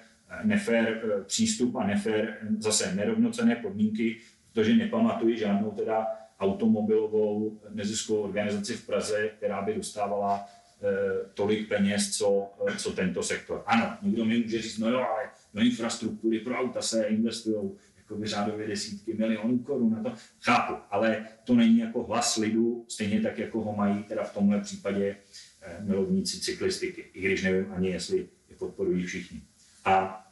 [0.44, 4.18] nefér eh, přístup a nefér zase nerovnocené podmínky,
[4.54, 6.08] protože nepamatuji žádnou teda
[6.40, 10.88] automobilovou neziskovou organizaci v Praze, která by dostávala eh,
[11.34, 13.64] tolik peněz, co, eh, co tento sektor.
[13.66, 17.72] Ano, někdo mi může říct, no jo, ale do infrastruktury pro auta se investují
[18.10, 20.18] jako řádově desítky milionů korun na to.
[20.42, 24.62] Chápu, ale to není jako hlas lidu, stejně tak, jako ho mají teda v tomhle
[24.62, 25.16] případě
[25.62, 29.42] eh, milovníci cyklistiky, i když nevím ani, jestli je podporují všichni.
[29.86, 30.26] A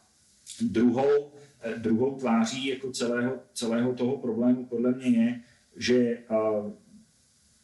[0.61, 5.39] druhou, eh, druhou tváří jako celého, celého toho problému podle mě je,
[5.75, 6.71] že eh,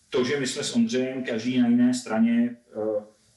[0.09, 2.55] to, že my jsme s Ondřejem každý na jiné straně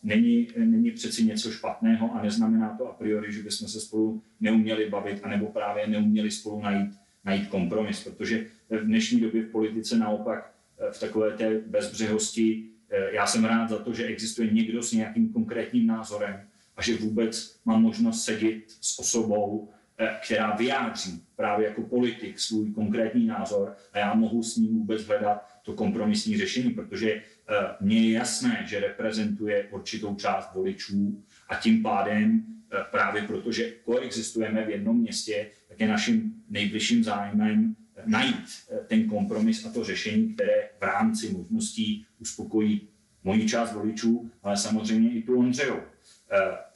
[0.07, 4.91] není, není přeci něco špatného a neznamená to a priori, že bychom se spolu neuměli
[4.91, 6.91] bavit, anebo právě neuměli spolu najít,
[7.25, 13.15] najít kompromis, protože v dnešní době v politice naopak eh, v takové té bezbřehosti eh,
[13.15, 16.41] já jsem rád za to, že existuje někdo s nějakým konkrétním názorem
[16.77, 22.73] a že vůbec mám možnost sedět s osobou, eh, která vyjádří právě jako politik svůj
[22.73, 28.09] konkrétní názor a já mohu s ním vůbec hledat to kompromisní řešení, protože Eh, mně
[28.09, 34.71] je jasné, že reprezentuje určitou část voličů a tím pádem eh, právě protože koexistujeme v
[34.71, 38.47] jednom městě, tak je naším nejbližším zájmem eh, najít
[38.87, 42.89] ten kompromis a to řešení, které v rámci možností uspokojí
[43.25, 45.81] moji část voličů, ale samozřejmě i tu Ondřejou.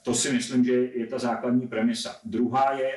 [0.01, 2.19] To si myslím, že je ta základní premisa.
[2.23, 2.91] Druhá je,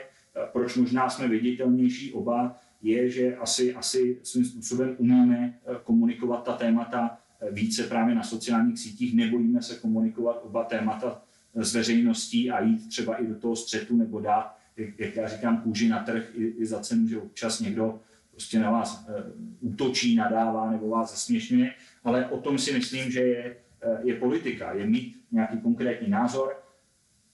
[0.52, 6.52] proč možná jsme viditelnější oba, je, že asi, asi svým způsobem umíme eh, komunikovat ta
[6.52, 11.22] témata eh, více právě na sociálních sítích, nebojíme se komunikovat oba témata
[11.54, 15.60] s veřejností a jít třeba i do toho střetu nebo dát, jak, jak já říkám,
[15.60, 19.12] kůži na trh i, i za cenu, že občas někdo prostě na vás e,
[19.60, 24.72] útočí, nadává nebo vás zasměšňuje, ale o tom si myslím, že je, e, je politika,
[24.72, 26.63] je mít nějaký konkrétní názor,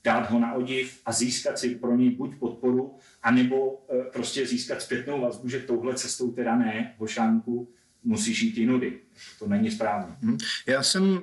[0.05, 4.83] dát ho na odiv a získat si pro něj buď podporu, anebo e, prostě získat
[4.83, 7.69] zpětnou vazbu, že touhle cestou teda ne, Vošánku,
[8.05, 8.99] musíš jít jinudy.
[9.39, 10.17] To není správně.
[10.23, 10.39] Mhm.
[10.67, 11.21] Já jsem,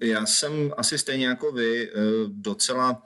[0.00, 1.90] já jsem asi stejně jako vy
[2.28, 3.02] docela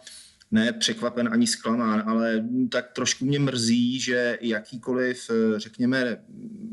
[0.51, 6.22] ne překvapen ani zklamán, ale tak trošku mě mrzí, že jakýkoliv, řekněme,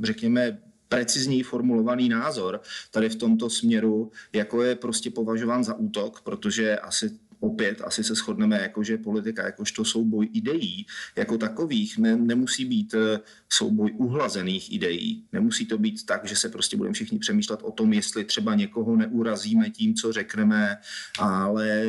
[0.04, 6.78] řekněme precizněji formulovaný názor tady v tomto směru, jako je prostě považován za útok, protože
[6.78, 12.65] asi opět asi se shodneme, jako že politika, jakožto souboj ideí jako takových ne, nemusí
[12.65, 15.23] být eh, souboj uhlazených ideí.
[15.32, 18.95] Nemusí to být tak, že se prostě budeme všichni přemýšlet o tom, jestli třeba někoho
[18.95, 20.78] neurazíme tím, co řekneme,
[21.19, 21.86] ale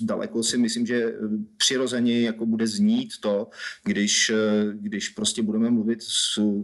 [0.00, 1.14] daleko si myslím, že eh,
[1.56, 3.48] přirozeně jako bude znít to,
[3.84, 5.98] když, eh, když prostě budeme mluvit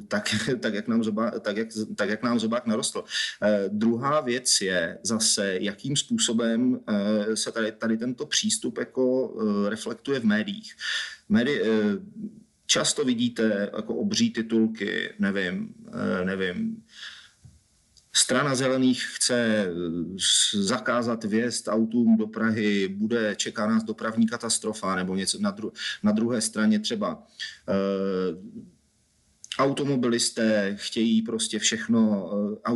[0.09, 0.29] tak,
[0.61, 3.05] tak, jak nám zobák, tak, jak, tak, jak nám zobák narostl.
[3.43, 9.35] Eh, druhá věc je zase, jakým způsobem eh, se tady, tady tento přístup jako
[9.67, 10.77] eh, reflektuje v médiích.
[11.29, 11.67] Médi, eh,
[12.67, 16.83] často vidíte jako obří titulky, nevím, eh, nevím,
[18.13, 19.67] Strana zelených chce
[20.55, 26.13] zakázat vjezd autům do Prahy, bude, čeká nás dopravní katastrofa nebo něco na, dru- na
[26.13, 27.23] druhé straně třeba
[29.59, 32.31] automobilisté chtějí prostě všechno,
[32.63, 32.71] eh,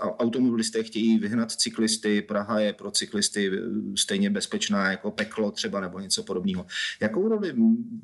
[0.00, 3.60] automobilisté chtějí vyhnat cyklisty, Praha je pro cyklisty eh,
[3.96, 6.66] stejně bezpečná jako peklo třeba nebo něco podobného.
[7.00, 7.54] Jakou roli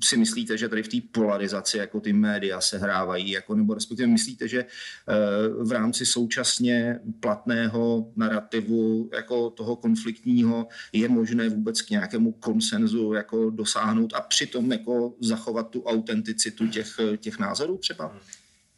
[0.05, 4.09] si myslíte, že tady v té polarizaci jako ty média se hrávají, jako, nebo respektive
[4.09, 11.91] myslíte, že eh, v rámci současně platného narrativu jako toho konfliktního je možné vůbec k
[11.91, 18.12] nějakému konsenzu jako dosáhnout a přitom jako zachovat tu autenticitu těch, těch názorů třeba?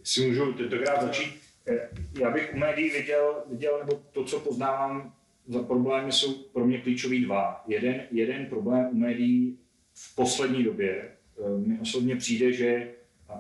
[0.01, 1.89] Jestli můžu tentokrát začít, eh,
[2.21, 5.15] já bych u médií viděl, viděl, nebo to, co poznávám
[5.47, 7.65] za problémy, jsou pro mě klíčový dva.
[7.67, 9.59] Jeden, jeden problém u médií
[9.95, 11.11] v poslední době.
[11.39, 12.91] Eh, mi osobně přijde, že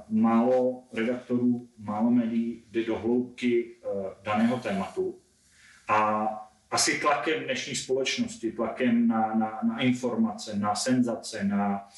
[0.08, 3.88] málo redaktorů, málo médií jde do hloubky eh,
[4.22, 5.18] daného tématu.
[5.88, 6.28] A
[6.70, 11.88] asi tlakem dnešní společnosti, tlakem na, na, na informace, na senzace, na,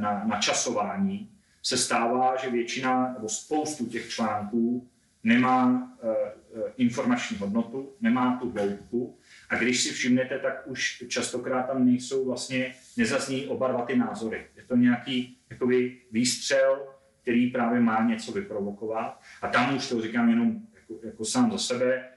[0.00, 1.30] na, na časování,
[1.62, 4.88] se stává, že většina nebo spoustu těch článků
[5.24, 5.66] nemá
[6.02, 9.18] uh, informační hodnotu, nemá tu hloubku
[9.50, 14.46] a když si všimnete, tak už častokrát tam nejsou vlastně, nezazní oba dva ty názory.
[14.56, 16.86] Je to nějaký jakoby, výstřel,
[17.22, 21.58] který právě má něco vyprovokovat a tam už to říkám jenom jako, jako sám za
[21.58, 22.08] sebe.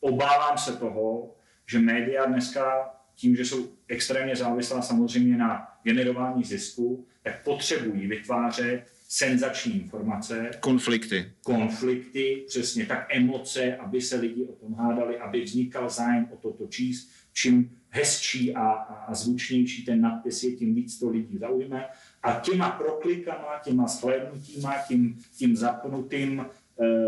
[0.00, 1.34] Obávám se toho,
[1.66, 8.84] že média dneska tím, že jsou extrémně závislá samozřejmě na generování zisku, tak potřebují vytvářet
[9.08, 10.50] senzační informace.
[10.60, 11.32] Konflikty.
[11.42, 16.66] Konflikty, přesně tak emoce, aby se lidi o tom hádali, aby vznikal zájem o toto
[16.66, 17.10] číst.
[17.32, 21.84] Čím hezčí a, a zvučnější ten nadpis je, tím víc to lidí zaujme.
[22.22, 26.46] A těma proklikama, těma shlédnutíma, tím, tím zapnutým e,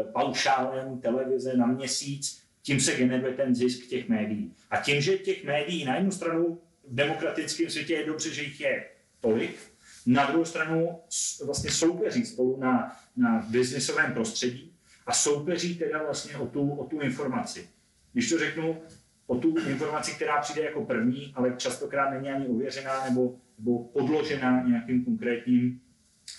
[0.04, 4.54] paušálem televize na měsíc, tím se generuje ten zisk těch médií.
[4.70, 8.60] A tím, že těch médií na jednu stranu v demokratickém světě je dobře, že jich
[8.60, 8.84] je
[9.20, 9.70] tolik,
[10.06, 10.98] na druhou stranu
[11.44, 14.72] vlastně soupeří spolu na, na biznisovém prostředí
[15.06, 17.68] a soupeří teda vlastně o tu, o tu informaci.
[18.12, 18.82] Když to řeknu,
[19.26, 24.62] o tu informaci, která přijde jako první, ale častokrát není ani ověřená nebo, nebo podložená
[24.68, 25.80] nějakým konkrétním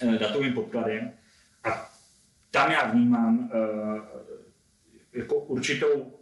[0.02, 1.12] eh, datovým podkladem.
[1.64, 1.92] A
[2.52, 3.58] tam já vnímám eh,
[5.14, 6.14] jako určitou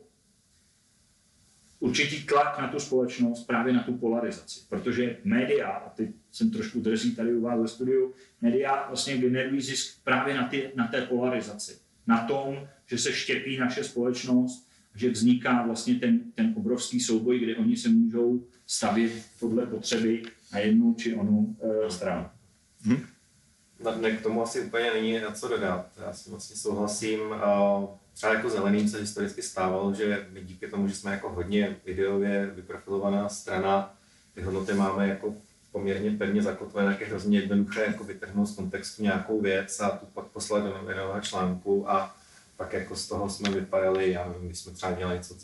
[1.79, 4.59] určitý tlak na tu společnost, právě na tu polarizaci.
[4.69, 9.61] Protože média, a teď jsem trošku drzí tady u vás ve studiu, média vlastně generují
[9.61, 11.77] zisk právě na, ty, na té polarizaci.
[12.07, 17.55] Na tom, že se štěpí naše společnost, že vzniká vlastně ten, ten obrovský souboj, kde
[17.55, 20.23] oni se můžou stavět podle potřeby
[20.53, 22.25] na jednu či onu e, stranu.
[23.83, 25.91] Na k tomu asi úplně není na co dodat.
[26.05, 27.19] Já si vlastně souhlasím.
[27.19, 31.75] Uh, třeba jako zeleným se historicky stávalo, že my díky tomu, že jsme jako hodně
[31.85, 33.95] ideově vyprofilovaná strana,
[34.35, 35.33] ty hodnoty máme jako
[35.71, 40.05] poměrně pevně zakotvené, jak je hrozně jednoduché jako vytrhnout z kontextu nějakou věc a tu
[40.05, 42.15] pak poslat do novinového článku a
[42.57, 45.35] pak jako z toho jsme vypadali, já nevím, my jsme třeba dělali něco,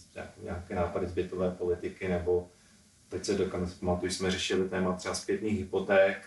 [0.44, 2.48] nějaké nápady zbytové politiky, nebo
[3.10, 6.18] teď se dokonce pamatuju, jsme řešili téma třeba zpětných hypoték,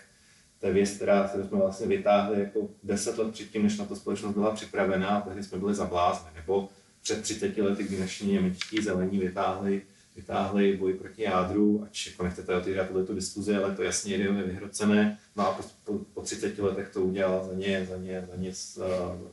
[0.59, 4.33] to je věc, která, jsme vlastně vytáhli jako deset let předtím, než na to společnost
[4.33, 6.29] byla připravená, a tehdy jsme byli zablázny.
[6.35, 6.69] Nebo
[7.01, 9.81] před 30 lety, kdy dnešní němečtí zelení vytáhli,
[10.15, 15.19] vytáhli boj proti jádru, ač jako nechcete otvírat tuto diskuzi, ale to jasně ideově vyhrocené.
[15.35, 18.53] No a po, po, po 30 letech to udělala za ně, za ně, za ně,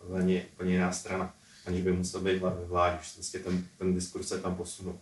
[0.08, 1.34] za ně úplně jiná strana,
[1.66, 4.98] aniž by musel být ve vládě, že vlastně ten, ten diskurs se tam posunul.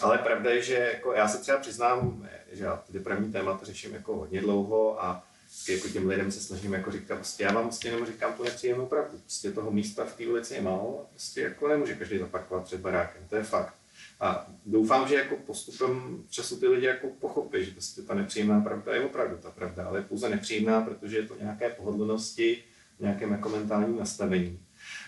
[0.00, 3.94] Ale pravda je, že jako já se třeba přiznám, že já ty dopravní témata řeším
[3.94, 5.24] jako hodně dlouho a
[5.68, 8.86] jako těm lidem se snažím jako říkat, prostě já vám prostě jenom říkám tu nepříjemnou
[8.86, 9.18] pravdu.
[9.18, 12.80] Prostě toho místa v té ulici je málo a prostě jako nemůže každý zaparkovat před
[12.80, 13.74] barákem, to je fakt.
[14.20, 18.94] A doufám, že jako postupem času ty lidi jako pochopí, že prostě ta nepříjemná pravda
[18.94, 22.64] je opravdu ta pravda, ale je pouze nepříjemná, protože je to nějaké pohodlnosti,
[23.00, 24.60] nějakém jako mentálním nastavení.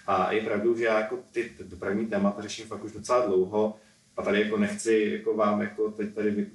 [0.06, 3.76] A je pravdou, že já jako ty dopravní témata řeším fakt už docela dlouho
[4.16, 6.46] a tady jako nechci jako vám jako teď tady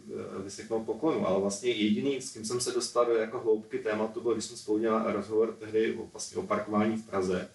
[0.44, 4.34] vyseknout poklonu, ale vlastně jediný, s kým jsem se dostal do jako hloubky tématu, byl,
[4.34, 7.50] když jsme spolu dělali rozhovor tehdy o, vlastně o parkování v Praze,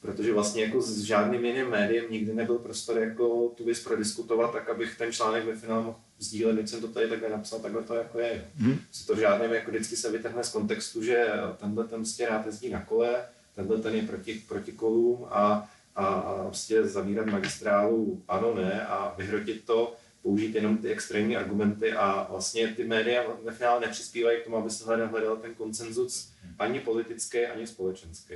[0.00, 4.68] protože vlastně jako s žádným jiným médiem nikdy nebyl prostor jako tu věc prodiskutovat, tak
[4.68, 7.94] abych ten článek ve finále mohl sdílet, když jsem to tady takhle napsal, takhle to
[7.94, 8.44] jako je.
[8.56, 8.78] Hmm.
[9.06, 11.26] to žádným jako vždycky se vytrhne z kontextu, že
[11.56, 13.24] tenhle ten prostě rád jezdí na kole,
[13.54, 19.14] tenhle ten je proti, proti kolům a a, a prostě zavírat magistrálu ano, ne a
[19.18, 24.44] vyhrotit to, použít jenom ty extrémní argumenty a vlastně ty média ve finále nepřispívají k
[24.44, 28.34] tomu, aby se hledal, hledal ten koncenzus ani politický, ani společenský.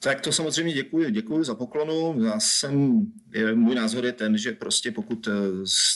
[0.00, 2.24] Tak to samozřejmě děkuji, děkuji za poklonu.
[2.24, 3.06] Já jsem,
[3.54, 5.28] můj názor je ten, že prostě pokud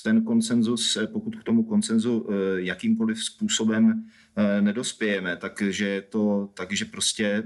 [0.05, 4.20] ten koncenzus, pokud k tomu koncenzu eh, jakýmkoliv způsobem Eh,
[4.61, 7.43] nedospějeme, takže, to, takže prostě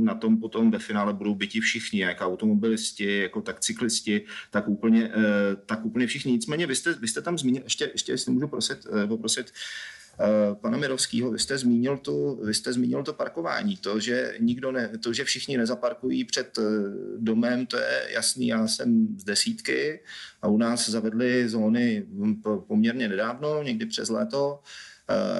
[0.00, 5.10] na tom potom ve finále budou byti všichni, jak automobilisti, jako tak cyklisti, tak úplně,
[5.14, 6.32] eh, tak úplně všichni.
[6.32, 9.52] Nicméně vy jste, vy jste tam zmínil, ještě, ještě jestli můžu prosit, eh, poprosit,
[10.60, 14.98] pana Mirovského, vy jste zmínil to, vy jste zmínil to parkování, to, že nikdo ne,
[14.98, 16.58] to, že všichni nezaparkují před
[17.16, 20.00] domem, to je jasný, já jsem z desítky
[20.42, 22.06] a u nás zavedli zóny
[22.66, 24.97] poměrně nedávno, někdy přes léto, Eh,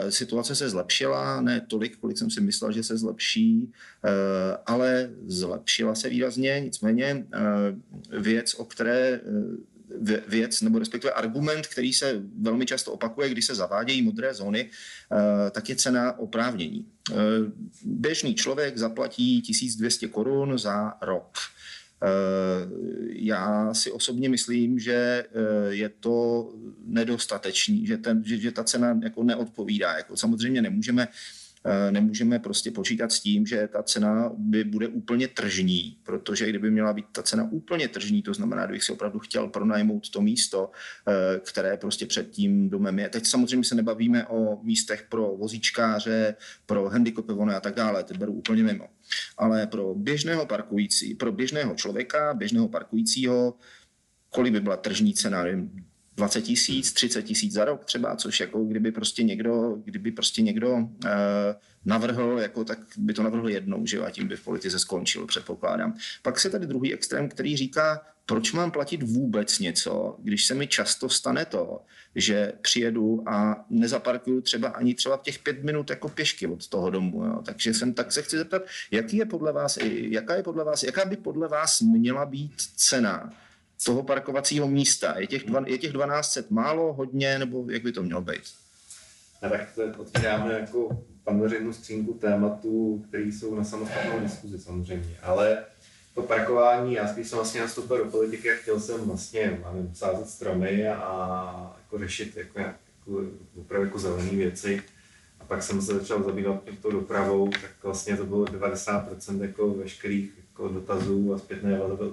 [0.08, 3.72] situace se zlepšila, ne tolik, kolik jsem si myslel, že se zlepší,
[4.04, 6.60] eh, ale zlepšila se výrazně.
[6.64, 7.38] Nicméně eh,
[8.18, 9.20] věc, o které
[10.28, 14.70] věc, nebo respektive argument, který se velmi často opakuje, když se zavádějí modré zóny,
[15.50, 16.86] tak je cena oprávnění.
[17.84, 21.38] Běžný člověk zaplatí 1200 korun za rok.
[22.02, 22.68] Eh,
[23.08, 26.48] já si osobně myslím, že eh, je to
[26.84, 29.96] nedostatečný, že, ten, že, že ta cena jako neodpovídá.
[29.96, 31.08] Jako samozřejmě nemůžeme
[31.90, 36.92] nemůžeme prostě počítat s tím, že ta cena by bude úplně tržní, protože kdyby měla
[36.92, 40.70] být ta cena úplně tržní, to znamená, kdybych si opravdu chtěl pronajmout to místo,
[41.08, 43.08] eh, které prostě před tím domem je.
[43.08, 48.32] Teď samozřejmě se nebavíme o místech pro vozíčkáře, pro handicapované a tak dále, ty beru
[48.32, 48.88] úplně mimo.
[49.38, 53.54] Ale pro běžného parkující, pro běžného člověka, běžného parkujícího,
[54.30, 55.87] kolik by byla tržní cena, nevím,
[56.18, 60.72] 20 tisíc, 30 tisíc za rok třeba, což jako kdyby prostě někdo, kdyby prostě někdo
[60.74, 60.80] uh,
[61.84, 65.26] navrhl, jako tak by to navrhl jednou, že jo, a tím by v politice skončil,
[65.26, 65.94] předpokládám.
[66.22, 70.66] Pak se tady druhý extrém, který říká, proč mám platit vůbec něco, když se mi
[70.66, 71.80] často stane to,
[72.14, 77.24] že přijedu a nezaparkuju třeba ani třeba těch pět minut jako pěšky od toho domu.
[77.24, 77.42] Jo.
[77.44, 81.04] Takže jsem tak se chci zeptat, jaký je podle vás, jaká je podle vás, jaká
[81.04, 83.32] by podle vás měla být cena
[83.84, 85.14] toho parkovacího místa.
[85.18, 88.42] Je těch, dva, je těch 1200 málo, hodně, nebo jak by to mělo být?
[89.42, 95.16] A tak to otvíráme jako panořinu skřínku tématů, které jsou na samostatnou diskuzi samozřejmě.
[95.22, 95.64] Ale
[96.14, 100.28] to parkování, já spíš jsem vlastně nastoupil do politiky a chtěl jsem vlastně, máme sázet
[100.28, 103.24] stromy a jako řešit jako, jako,
[103.60, 104.82] opravdu jako zelené věci.
[105.40, 110.30] A pak jsem se začal zabývat tou dopravou, tak vlastně to bylo 90% jako veškerých
[110.36, 112.04] jako dotazů a zpětné vazby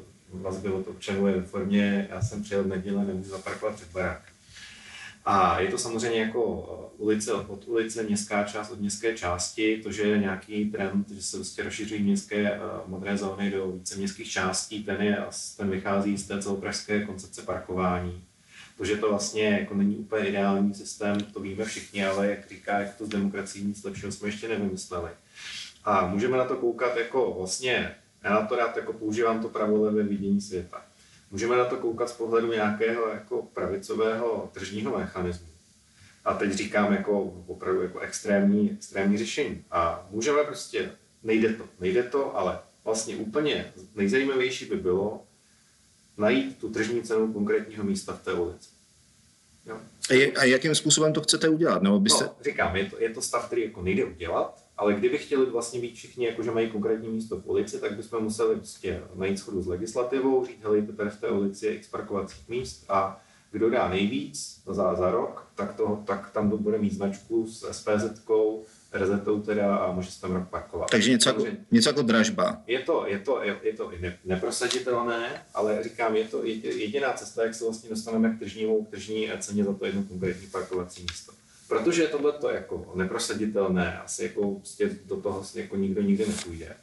[0.73, 4.21] od občanů je ve formě, já jsem přijel v neděli, nemůžu zaparkovat před barák.
[5.25, 6.41] A je to samozřejmě jako
[6.97, 11.38] ulice od ulice, městská část od městské části, to, že je nějaký trend, že se
[11.38, 15.25] prostě rozšiřují městské uh, modré zóny do více městských částí, ten, je,
[15.57, 18.23] ten vychází z té celopražské koncepce parkování.
[18.77, 22.79] To, že to vlastně jako není úplně ideální systém, to víme všichni, ale jak říká,
[22.79, 25.09] jak to s demokracií nic lepšího jsme ještě nevymysleli.
[25.83, 27.95] A můžeme na to koukat jako vlastně
[28.26, 30.86] já na to rád jako používám to pravolevé vidění světa.
[31.32, 35.47] Můžeme na to koukat z pohledu nějakého jako pravicového tržního mechanismu.
[36.26, 39.63] A teď říkám jako opravdu jako extrémní, extrémní řešení.
[39.71, 40.91] A můžeme prostě,
[41.23, 45.23] nejde to, nejde to, ale vlastně úplně nejzajímavější by bylo
[46.17, 48.69] najít tu tržní cenu konkrétního místa v té ulici.
[49.65, 49.78] Jo.
[50.38, 51.82] A jakým způsobem to chcete udělat?
[51.82, 52.23] Nebo byste...
[52.23, 55.80] no, říkám, je to, je to stav, který jako nejde udělat, Ale kdyby chtěli vlastně
[55.80, 59.61] být všichni, jako že mají konkrétní místo v ulici, tak bychom museli prostě najít schodu
[59.61, 63.21] s legislativou, říct, hele, tady v té ulici je x parkovacích míst a
[63.51, 67.71] kdo dá nejvíc za, za rok, tak, to, tak tam to bude mít značku s
[67.71, 68.21] SPZ,
[68.93, 70.91] rezetou teda a může se tam rok parkovat.
[70.91, 71.65] Takže něco jako, Samozřejmě.
[71.71, 72.63] něco jako dražba.
[72.67, 77.13] Je to, je to, je, je to i ne, neprosaditelné, ale říkám, je to jediná
[77.13, 81.01] cesta, jak se vlastně dostaneme k tržnímu, k tržní ceně za to jedno konkrétní parkovací
[81.01, 81.32] místo.
[81.68, 86.76] Protože je tohle jako neprosaditelné, asi jako prostě do toho jako nikdo nikdy nepůjde,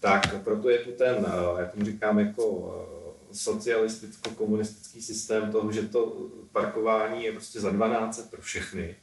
[0.00, 5.82] tak proto je tu ten, eh, já tomu říkám jako eh, socialisticko-komunistický systém toho, že
[5.82, 8.96] to parkování je prostě za 12 pro všechny.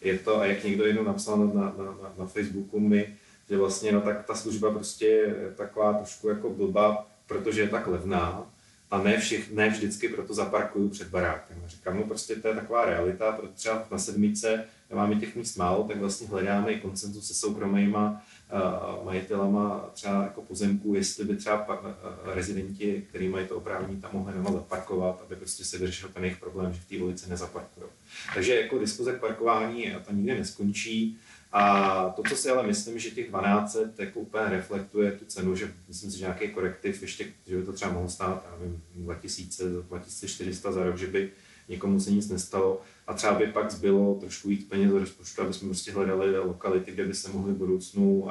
[0.00, 1.72] Je to, a jak někdo jednou napsal na, na,
[2.02, 3.16] na, na Facebooku mi,
[3.50, 7.86] že vlastně no tak ta služba prostě je taková trošku jako blbá, protože je tak
[7.86, 8.52] levná
[8.90, 11.62] a ne, všich, ne vždycky proto zaparkuju před barákem.
[11.64, 14.64] A říkám, no prostě to je taková realita, protože třeba na sedmice
[14.94, 18.22] máme těch míst málo, tak vlastně hledáme i koncenzus se soukromýma
[18.52, 21.88] uh, majitelama třeba jako pozemků, jestli by třeba uh,
[22.34, 26.38] rezidenti, kteří mají to oprávnění, tam mohli doma zaparkovat, aby prostě se vyřešil ten jejich
[26.38, 27.86] problém, že v té ulici nezaparkují.
[28.34, 31.18] Takže jako diskuze k parkování ta nikdy neskončí.
[31.58, 35.72] A to, co si ale myslím, že těch 12 jako úplně reflektuje tu cenu, že
[35.88, 39.64] myslím si, že nějaký korektiv ještě, že by to třeba mohlo stát, já nevím, 2000,
[39.64, 41.30] 2400 za rok, že by
[41.68, 42.82] někomu se nic nestalo.
[43.06, 46.92] A třeba by pak zbylo trošku víc peněz do rozpočtu, aby jsme prostě hledali lokality,
[46.92, 48.28] kde by se mohli v budoucnu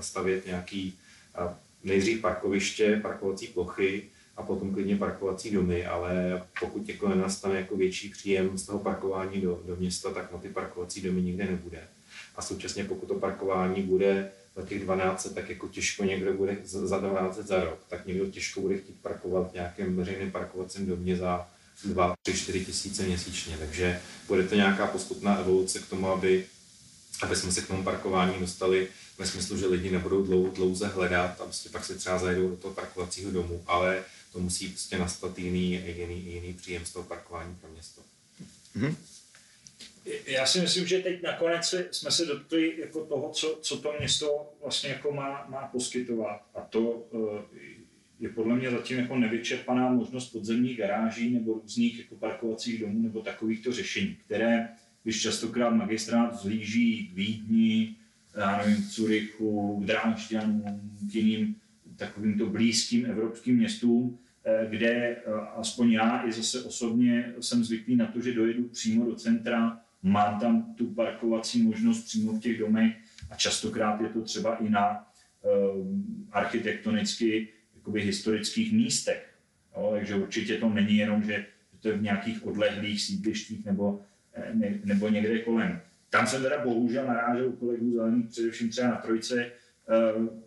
[0.00, 0.98] stavět nějaký
[1.84, 8.08] nejdřív parkoviště, parkovací plochy, a potom klidně parkovací domy, ale pokud jako nenastane jako větší
[8.08, 11.88] příjem z toho parkování do, do města, tak na ty parkovací domy nikde nebude.
[12.36, 16.98] A současně pokud to parkování bude za těch 12, tak jako těžko někdo bude za
[16.98, 21.48] 12 za rok, tak někdo těžko bude chtít parkovat v nějakém veřejném parkovacím domě za
[21.84, 23.56] 2, 3, 4 tisíce měsíčně.
[23.58, 26.46] Takže bude to nějaká postupná evoluce k tomu, aby,
[27.22, 31.40] aby jsme se k tomu parkování dostali ve smyslu, že lidi nebudou dlouho, dlouze hledat
[31.40, 34.04] a prostě pak se třeba zajedou do toho parkovacího domu, ale
[34.36, 38.02] to musí prostě nastat jiný, jiný, jiný příjem z toho parkování pro město.
[38.76, 38.94] Mm-hmm.
[40.26, 44.52] Já si myslím, že teď nakonec jsme se dotkli jako toho, co, co to město
[44.62, 46.42] vlastně jako má, má poskytovat.
[46.54, 47.58] A to eh,
[48.20, 53.20] je podle mě zatím jako nevyčerpaná možnost podzemních garáží nebo různých jako parkovacích domů nebo
[53.20, 54.68] takovýchto řešení, které,
[55.02, 57.96] když častokrát magistrát zlíží k Vídni,
[58.36, 61.56] já nevím, k Curychu, k Dránšťanům, k jiným
[61.96, 64.18] takovýmto blízkým evropským městům,
[64.68, 65.22] kde eh,
[65.56, 70.40] aspoň já i zase osobně jsem zvyklý na to, že dojedu přímo do centra, mám
[70.40, 72.96] tam tu parkovací možnost přímo v těch domech
[73.30, 75.06] a častokrát je to třeba i na
[75.42, 79.34] um, architektonicky jakoby historických místech.
[79.76, 81.46] Jo, takže určitě to není jenom, že
[81.80, 84.00] to je v nějakých odlehlých sídlištích nebo,
[84.54, 85.80] ne, nebo někde kolem.
[86.10, 89.52] Tam jsem teda bohužel narážel kolegů zelených, především třeba na trojce,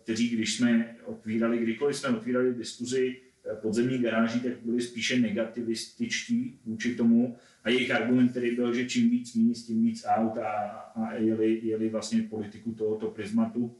[0.02, 3.16] kteří, když jsme otvírali, kdykoliv jsme otvírali diskuzi
[3.54, 9.10] podzemní garáží, tak byli spíše negativističtí vůči tomu a jejich argument tedy byl, že čím
[9.10, 10.50] víc míst, tím víc aut a,
[10.94, 13.76] a jeli, jeli vlastně politiku tohoto prismatu.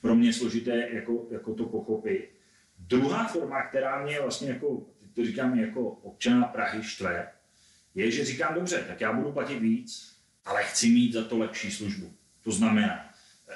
[0.00, 2.30] Pro mě složité jako, jako to pochopit.
[2.78, 7.28] Druhá forma, která mě vlastně jako, to říkám jako občana Prahy štve,
[7.94, 11.70] je, že říkám, dobře, tak já budu platit víc, ale chci mít za to lepší
[11.70, 12.12] službu.
[12.42, 13.10] To znamená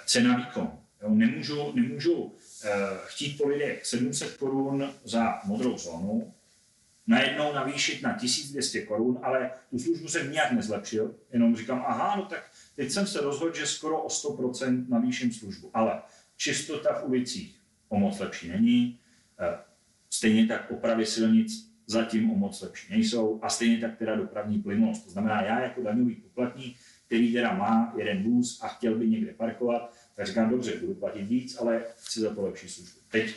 [0.07, 0.79] cena výkon.
[1.03, 2.35] Jo, nemůžu, nemůžu
[3.05, 6.35] chtít po lidech 700 korun za modrou zónu,
[7.07, 12.25] najednou navýšit na 1200 korun, ale tu službu jsem nijak nezlepšil, jenom říkám, aha, no
[12.25, 16.03] tak teď jsem se rozhodl, že skoro o 100% navýším službu, ale
[16.37, 18.99] čistota v ulicích o moc lepší není,
[19.41, 19.59] eh,
[20.11, 25.05] stejně tak opravy silnic zatím o moc lepší nejsou a stejně tak teda dopravní plynulost.
[25.05, 29.33] To znamená, já jako daňový poplatník, který teda má jeden vůz a chtěl by někde
[29.33, 33.01] parkovat, tak říkám, dobře, budu platit víc, ale chci za to lepší službu.
[33.09, 33.35] Teď,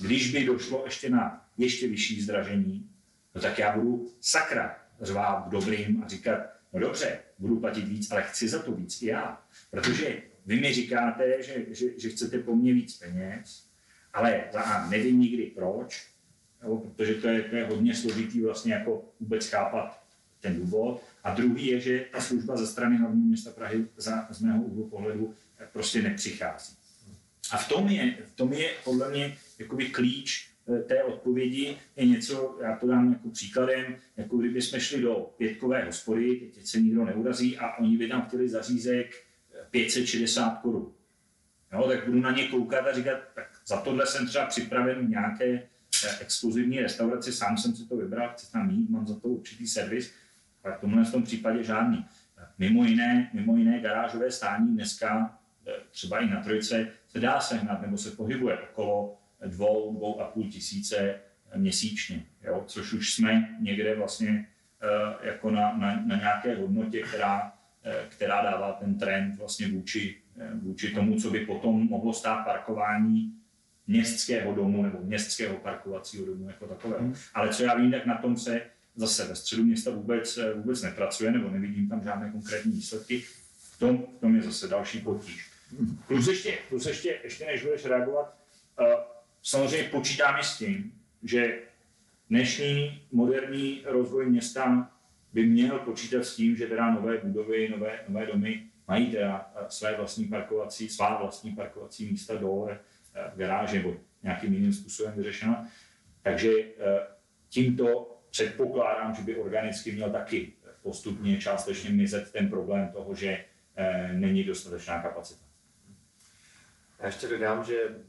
[0.00, 2.90] když by došlo ještě na ještě vyšší zdražení,
[3.34, 6.38] no tak já budu sakra řvát dobrým a říkat,
[6.72, 9.42] no dobře, budu platit víc, ale chci za to víc i já.
[9.70, 13.66] Protože vy mi říkáte, že, že, že chcete po mně víc peněz,
[14.12, 16.06] ale za A nevím nikdy proč,
[16.62, 20.02] nebo protože to je, to je hodně složitý vlastně jako vůbec chápat
[20.40, 21.02] ten důvod.
[21.24, 24.88] A druhý je, že ta služba ze strany hlavního města Prahy za, z mého úhlu
[24.88, 25.34] pohledu
[25.72, 26.76] prostě nepřichází.
[27.52, 32.06] A v tom je, v tom je podle mě jakoby klíč eh, té odpovědi je
[32.06, 36.80] něco, já to dám jako příkladem, jako kdyby jsme šli do pětkové hospody, teď se
[36.80, 39.24] nikdo neurazí a oni by tam chtěli zařízek
[39.70, 40.92] 560 eh, korun.
[41.72, 45.46] Jo, tak budu na ně koukat a říkat, tak za tohle jsem třeba připraven nějaké
[46.04, 49.66] eh, exkluzivní restauraci, sám jsem si to vybral, chci tam mít, mám za to určitý
[49.66, 50.12] servis,
[50.64, 52.06] ale tomhle v tom případě žádný.
[52.58, 55.38] Mimo jiné, mimo jiné garážové stání dneska
[55.90, 60.44] třeba i na trojce se dá sehnat nebo se pohybuje okolo dvou, dvou a půl
[60.44, 61.20] tisíce
[61.56, 62.64] měsíčně, jo?
[62.66, 64.48] což už jsme někde vlastně
[64.82, 67.52] eh, jako na, na, na nějaké hodnotě, která,
[67.84, 70.16] eh, která dává ten trend vlastně vůči,
[70.54, 73.32] vůči tomu, co by potom mohlo stát parkování
[73.86, 77.02] městského domu nebo městského parkovacího domu jako takového.
[77.02, 77.14] Hmm.
[77.34, 78.62] Ale co já vím, tak na tom se
[78.96, 83.22] zase ve středu města vůbec, vůbec nepracuje, nebo nevidím tam žádné konkrétní výsledky.
[83.58, 85.55] V tom, v tom je zase další potíž.
[86.06, 88.36] Plus ještě, plus ještě, ještě než budeš reagovat,
[88.80, 88.86] uh,
[89.42, 90.92] samozřejmě počítáme s tím,
[91.22, 91.58] že
[92.30, 94.90] dnešní moderní rozvoj města
[95.32, 99.64] by měl počítat s tím, že teda nové budovy, nové, nové domy mají teda eh,
[99.68, 102.80] své vlastní parkovací, svá vlastní parkovací místa dole
[103.14, 105.68] eh, v garáži nebo nějakým jiným způsobem vyřešena.
[106.22, 106.50] Takže
[107.48, 110.52] tímto předpokládám, že by organicky měl taky
[110.82, 113.44] postupně částečně mizet ten problém toho, že
[114.12, 115.45] není dostatečná kapacita.
[116.98, 118.04] Já ještě dodám, že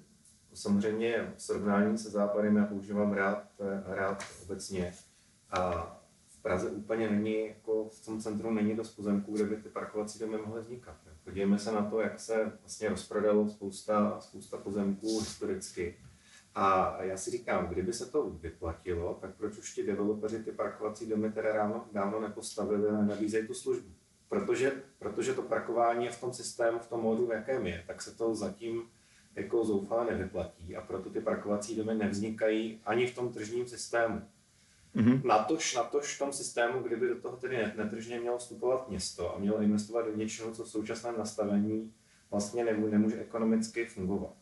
[0.54, 3.44] samozřejmě v srovnání se západem já používám rád,
[3.86, 4.94] rád obecně
[5.50, 5.94] a
[6.28, 10.20] v Praze úplně není, jako v tom centru není dost pozemků, kde by ty parkovací
[10.20, 10.96] domy mohly vznikat.
[11.24, 15.98] Podívejme se na to, jak se vlastně rozprodalo spousta, spousta pozemků historicky
[16.56, 21.10] a já si říkám, kdyby se to vyplatilo, tak proč už ti developeři ty parkovací
[21.10, 23.97] domy teda dávno, dávno nepostavili a nabízejí tu službu?
[24.30, 28.02] Protože, protože to parkování je v tom systému, v tom módu, v jakém je, tak
[28.02, 28.84] se to zatím
[29.36, 34.22] jako zoufale nevyplatí a proto ty parkovací domy nevznikají ani v tom tržním systému.
[34.96, 35.22] Mm-hmm.
[35.26, 39.62] Natož, natož v tom systému, kdyby do toho tedy netržně mělo vstupovat město a mělo
[39.62, 41.94] investovat do něčeho, co v současném nastavení
[42.32, 44.34] vlastně nemůže ekonomicky fungovat.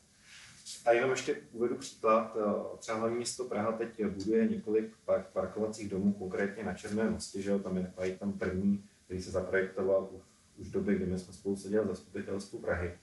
[0.85, 2.37] A jenom ještě uvedu příklad.
[2.39, 4.93] Eh, třeba hlavní město Praha teď buduje několik
[5.33, 7.59] parkovacích domů, konkrétně na Černém mostě, že jo?
[7.59, 10.09] tam je takový tam první, který se zaprojektoval
[10.57, 12.97] už, v době, kdy my jsme spolu seděli v zastupitelstvu Prahy.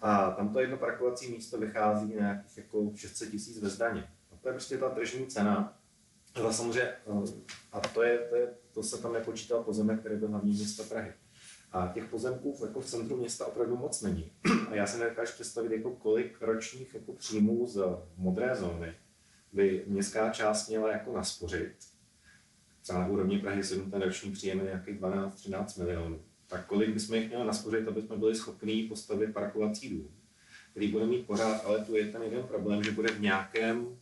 [0.00, 4.10] A tam to jedno parkovací místo vychází na nějakých jako 600 tisíc ve zdaně.
[4.32, 5.80] A to je prostě ta tržní cena.
[6.34, 10.28] A samozřejmě, eh, a to, je, to, je, to se tam nepočítal pozemek, který byl
[10.28, 11.12] hlavní město Prahy.
[11.72, 14.32] A těch pozemků jako v centru města opravdu moc není.
[14.70, 17.82] A já si nedokážu představit, jako kolik ročních jako příjmů z
[18.16, 18.94] modré zóny
[19.52, 21.97] by městská část měla jako naspořit.
[22.88, 26.20] Třeba na úrovni Prahy 7 ten roční příjem je nějakých 12-13 milionů.
[26.46, 30.08] Tak kolik bychom jich měli naspořit, aby jsme byli schopni postavit parkovací dům,
[30.70, 33.98] který bude mít pořád, ale tu je ten jeden problém, že bude v nějakém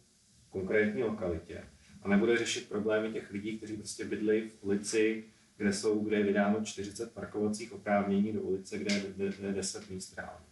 [0.50, 1.64] konkrétní lokalitě
[2.02, 5.24] a nebude řešit problémy těch lidí, kteří prostě bydlí v ulici,
[5.56, 8.94] kde, jsou, kde je vydáno 40 parkovacích oprávnění do ulice, kde
[9.42, 10.46] je 10 míst reálně.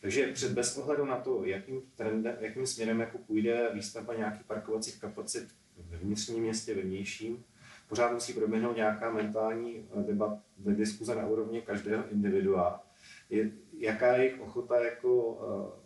[0.00, 5.00] Takže před bez ohledu na to, jakým, trendem, jakým směrem jako půjde výstavba nějakých parkovacích
[5.00, 7.44] kapacit ve vnitřním městě, ve vnějším,
[7.90, 12.86] pořád musí proběhnout nějaká mentální eh, debat, diskuze na úrovni každého individua,
[13.30, 15.32] je, jaká je jejich ochota jako,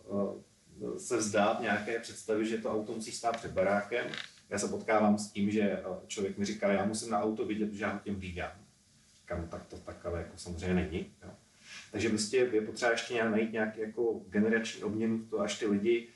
[0.07, 4.07] uh, uh, se vzdát nějaké představy, že to auto musí stát před barákem.
[4.49, 7.83] Já se potkávám s tím, že člověk mi říká, já musím na auto vidět, že
[7.83, 8.65] já ho tím hlídám
[9.25, 11.11] kam tak to tak ale jako samozřejmě není.
[11.23, 11.29] Jo.
[11.91, 16.07] Takže prostě je potřeba ještě nějak najít nějaký jako generační obměnu to, až ty lidi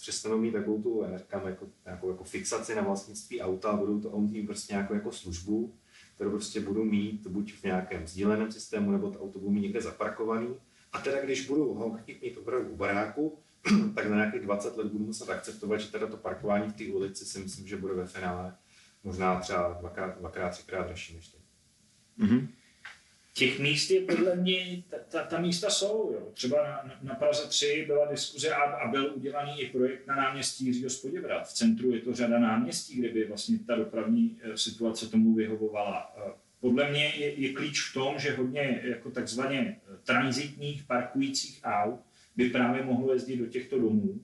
[0.00, 4.00] přestanou mít takovou tu, já říkám, jako, nějakou jako fixaci na vlastnictví auta a budou
[4.00, 5.74] to mít prostě nějakou jako službu,
[6.14, 9.80] kterou prostě budou mít buď v nějakém sdíleném systému, nebo to auto budou mít někde
[9.80, 10.56] zaparkovaný.
[10.92, 13.38] A teda když budu ho chtít mít opravdu u baráku,
[13.94, 17.24] tak na nějakých 20 let budu muset akceptovat, že teda to parkování v té ulici
[17.24, 18.56] si myslím, že bude ve finále
[19.04, 21.40] možná třeba dvakrát, dvakrát třikrát dražší než teď.
[22.18, 22.48] Mm-hmm.
[23.32, 26.12] Těch míst je podle mě, ta, ta, ta místa jsou.
[26.14, 26.28] Jo.
[26.34, 30.66] Třeba na, na Praze 3 byla diskuze a, a byl udělaný i projekt na náměstí
[30.66, 31.48] Jiřího Spoděbrat.
[31.48, 36.16] V centru je to řada náměstí, kde by vlastně ta dopravní eh, situace tomu vyhovovala.
[36.16, 41.60] Eh, podle mě je, je klíč v tom, že hodně jako takzvaně eh, transitních parkujících
[41.64, 42.00] aut
[42.36, 44.20] by právě mohlo jezdit do těchto domů,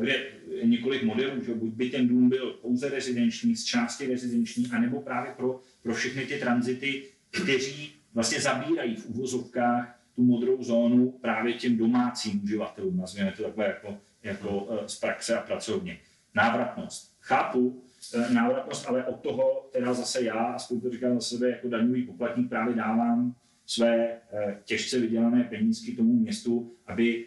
[0.00, 0.12] kde
[0.50, 5.00] je několik modelů, že buď by ten dům byl pouze rezidenční, z části rezidenční, anebo
[5.00, 11.52] právě pro pro všechny ty tranzity, kteří vlastně zabírají v uvozovkách tu modrou zónu právě
[11.52, 15.98] těm domácím uživatelům, nazvěme to takhle jako, jako eh, z praxe a pracovně.
[16.34, 17.16] Návratnost.
[17.20, 17.82] Chápu
[18.14, 22.02] eh, návratnost, ale od toho teda zase já, aspoň to říkám za sebe, jako daňový
[22.02, 23.34] poplatník právě dávám
[23.66, 27.26] své eh, těžce vydělané penízky tomu městu, aby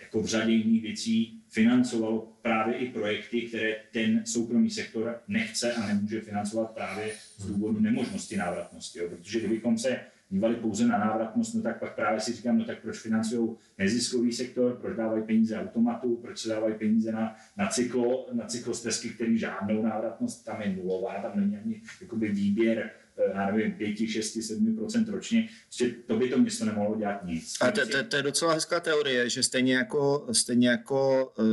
[0.00, 5.86] jako v řadě jiných věcí financovalo právě i projekty, které ten soukromý sektor nechce a
[5.86, 8.98] nemůže financovat právě z důvodu nemožnosti návratnosti.
[8.98, 9.08] Jo.
[9.08, 10.00] Protože kdybychom se
[10.30, 14.32] dívali pouze na návratnost, no tak pak právě si říkám, no tak proč financují neziskový
[14.32, 19.38] sektor, proč dávají peníze automatu, proč se dávají peníze na, na, cyklo, na cyklostezky, který
[19.38, 22.90] žádnou návratnost, tam je nulová, tam není ani jakoby výběr
[23.34, 27.56] já nevím, 5, 6, 7% ročně, prostě to by to město nemohlo dělat nic.
[27.60, 31.46] A to, to, to je docela hezká teorie, že stejně jako, stejně jako uh,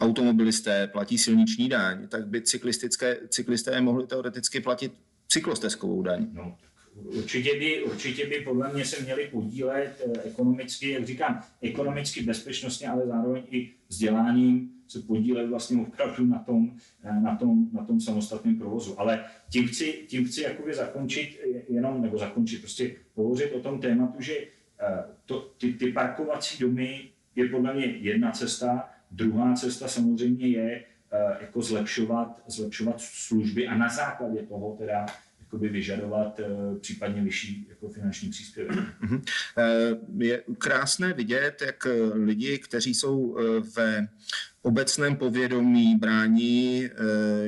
[0.00, 4.92] automobilisté platí silniční daň, tak by cyklistické, cyklisté mohli teoreticky platit
[5.28, 6.26] cyklostezkovou daň.
[6.32, 6.58] No,
[6.94, 12.88] Určitě by, určitě by podle mě se měli podílet eh, ekonomicky, jak říkám, ekonomicky bezpečnostně,
[12.88, 18.00] ale zároveň i vzděláním se podílet vlastně opravdu na tom, eh, na tom, na tom
[18.00, 19.00] samostatném provozu.
[19.00, 24.22] Ale tím chci, tím chci jakoby zakončit jenom, nebo zakončit, prostě pohovořit o tom tématu,
[24.22, 30.48] že eh, to, ty, ty parkovací domy je podle mě jedna cesta, druhá cesta samozřejmě
[30.48, 30.84] je
[31.40, 35.06] jako zlepšovat, zlepšovat služby a na základě toho teda
[35.52, 36.40] vyžadovat
[36.80, 38.78] případně vyšší jako finanční příspěvek.
[38.78, 39.22] Mm-hmm.
[40.18, 43.38] Je krásné vidět, jak lidi, kteří jsou
[43.76, 44.08] ve
[44.64, 46.88] obecném povědomí brání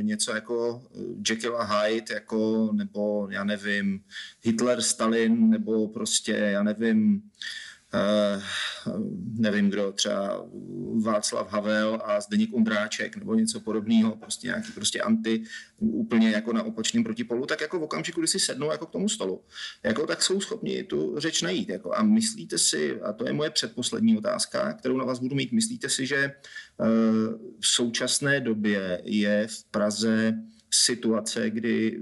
[0.01, 0.83] něco jako
[1.29, 4.01] Jekyll a Hyde, jako, nebo já nevím,
[4.43, 7.23] Hitler, Stalin, nebo prostě, já nevím,
[9.39, 10.47] nevím kdo, třeba
[11.03, 15.43] Václav Havel a Zdeněk Ondráček nebo něco podobného, prostě nějaký prostě anti,
[15.79, 19.09] úplně jako na opačném protipolu, tak jako v okamžiku, kdy si sednou jako k tomu
[19.09, 19.45] stolu,
[19.83, 21.69] jako tak jsou schopni tu řeč najít.
[21.69, 25.53] Jako, a myslíte si, a to je moje předposlední otázka, kterou na vás budu mít,
[25.53, 26.33] myslíte si, že
[26.79, 26.87] uh,
[27.61, 30.35] v současné době je v Praze
[30.85, 32.01] situace, kdy,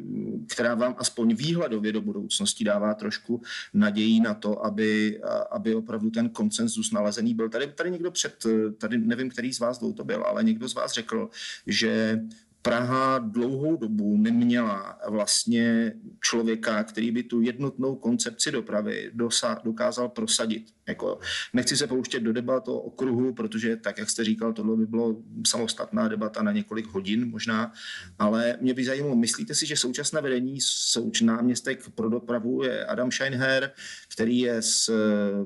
[0.48, 3.42] která vám aspoň výhledově do budoucnosti dává trošku
[3.74, 5.20] naději na to, aby,
[5.50, 7.48] aby opravdu ten konsenzus nalezený byl.
[7.48, 8.46] Tady, tady někdo před,
[8.78, 11.28] tady nevím, který z vás dvou to byl, ale někdo z vás řekl,
[11.66, 12.20] že
[12.64, 20.66] Praha dlouhou dobu neměla vlastně člověka, který by tu jednotnou koncepci dopravy dosa, dokázal prosadit.
[20.88, 21.18] Jako,
[21.52, 25.16] nechci se pouštět do debat o okruhu, protože tak, jak jste říkal, tohle by bylo
[25.46, 27.72] samostatná debata na několik hodin možná,
[28.18, 33.10] ale mě by zajímalo, myslíte si, že současné vedení souč náměstek pro dopravu je Adam
[33.10, 33.70] Scheinher,
[34.12, 34.90] který je z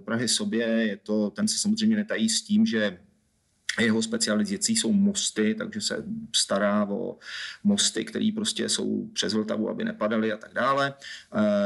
[0.05, 2.99] Prahy sobě, je to, ten se samozřejmě netají s tím, že
[3.81, 6.05] jeho specializací jsou mosty, takže se
[6.37, 7.19] stará o
[7.65, 10.95] mosty, které prostě jsou přes Vltavu, aby nepadaly a tak dále.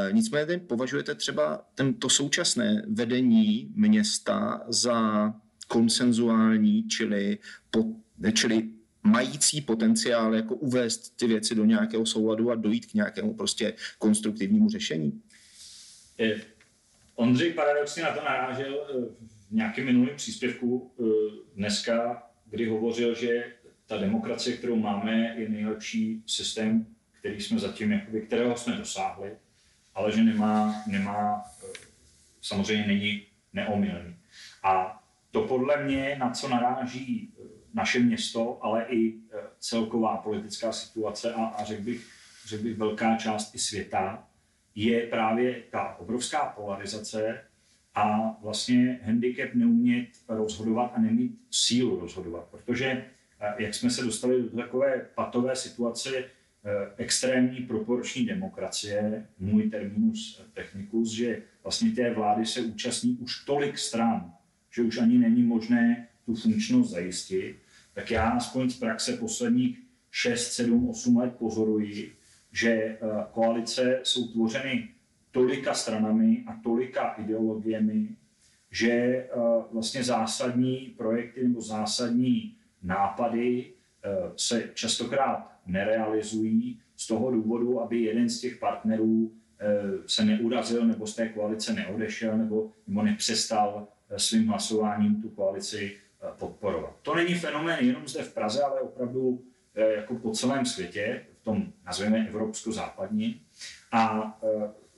[0.08, 5.32] E, nicméně považujete třeba tento současné vedení města za
[5.68, 7.38] konsenzuální, čili,
[7.70, 7.84] po,
[8.32, 8.68] čili
[9.02, 14.70] mající potenciál jako uvést ty věci do nějakého souladu a dojít k nějakému prostě konstruktivnímu
[14.70, 15.22] řešení?
[17.14, 18.86] Ondřej paradoxně na to narážel
[19.52, 21.04] eh, nějakém minulém příspěvku eh,
[21.54, 23.52] dneska, kdy hovořil, že
[23.86, 26.86] ta demokracie, kterou máme, je nejlepší systém,
[27.18, 29.30] který jsme zatím, jakoby, kterého jsme dosáhli,
[29.94, 31.66] ale že nemá, nemá eh,
[32.40, 33.22] samozřejmě není
[33.52, 34.16] neomylný.
[34.62, 39.18] A to podle mě, na co naráží eh, naše město, ale i
[39.58, 42.06] celková politická situace a, a řekl, bych,
[42.46, 44.28] řekl bych velká část i světa,
[44.74, 47.44] je právě ta obrovská polarizace
[47.94, 52.86] a vlastně handicap neumět rozhodovat a nemít sílu rozhodovat, protože
[53.40, 56.24] eh, jak jsme se dostali do takové patové situace eh,
[56.96, 64.34] extrémní proporční demokracie, můj terminus technicus, že vlastně té vlády se účastní už tolik stran,
[64.70, 67.56] že už ani není možné tu funkčnost zajistit,
[67.94, 69.78] tak já aspoň z praxe posledních
[70.10, 72.12] 6, 7, 8 let pozoruji,
[72.52, 72.98] že eh,
[73.32, 74.88] koalice jsou tvořeny
[75.32, 78.08] tolika stranami a tolika ideologiemi,
[78.70, 79.28] že eh,
[79.72, 83.72] vlastně zásadní projekty nebo zásadní nápady
[84.04, 90.86] eh, se častokrát nerealizují z toho důvodu, aby jeden z těch partnerů eh, se neurazil
[90.86, 95.96] nebo z té koalice neodešel nebo, nebo nepřestal svým hlasováním tu koalici
[96.38, 96.96] podporovat.
[97.02, 99.42] To není fenomén jenom zde v Praze, ale opravdu
[99.74, 103.40] jako po celém světě, v tom nazveme evropsko-západní.
[103.92, 104.34] A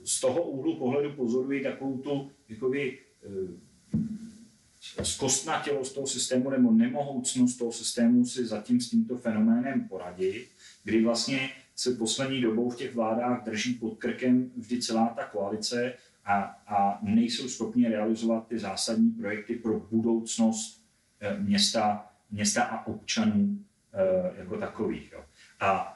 [0.05, 7.73] z toho úhlu pohledu pozoruji takovou tu jakoby, eh, zkostnatělost toho systému nebo nemohoucnost toho
[7.73, 10.49] systému si zatím s tímto fenoménem poradit,
[10.85, 15.95] kdy vlastně se poslední dobou v těch vládách drží pod krkem vždy celá ta koalice
[16.25, 20.83] a, a nejsou schopni realizovat ty zásadní projekty pro budoucnost
[21.21, 23.59] eh, města, města a občanů
[23.93, 25.13] eh, jako takových.
[25.13, 25.25] Jo.
[25.61, 25.94] A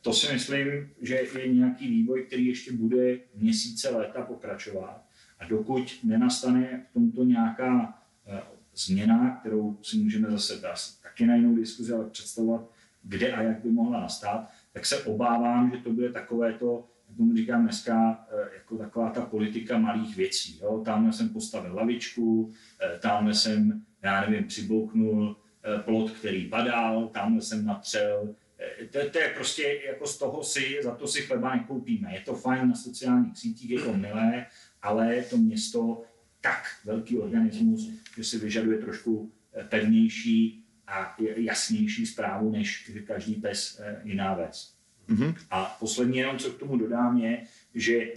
[0.00, 5.04] to si myslím, že je nějaký vývoj, který ještě bude měsíce, léta pokračovat.
[5.38, 8.42] A dokud nenastane v tomto nějaká eh,
[8.74, 10.60] změna, kterou si můžeme zase
[11.02, 12.70] taky na jinou diskuzi, ale představovat,
[13.02, 17.16] kde a jak by mohla nastat, tak se obávám, že to bude takové to, jak
[17.16, 20.58] tomu říkám dneska, eh, jako taková ta politika malých věcí.
[20.62, 20.82] Jo?
[20.84, 22.52] Tamhle jsem postavil lavičku,
[23.00, 25.36] tamhle jsem, já nevím, přibouknul
[25.84, 28.47] plot, který padal, tamhle jsem natřel eh,
[28.92, 32.14] to, to je prostě jako z toho si, za to si chleba nekoupíme.
[32.14, 34.46] Je to fajn na sociálních sítích, je to milé,
[34.82, 36.02] ale to město
[36.40, 43.80] tak velký organismus, že si vyžaduje trošku eh, pevnější a jasnější zprávu, než každý pes
[44.04, 44.74] jiná věc.
[45.08, 45.34] Mm-hmm.
[45.50, 47.44] A poslední jenom, co k tomu dodám, je,
[47.74, 48.12] že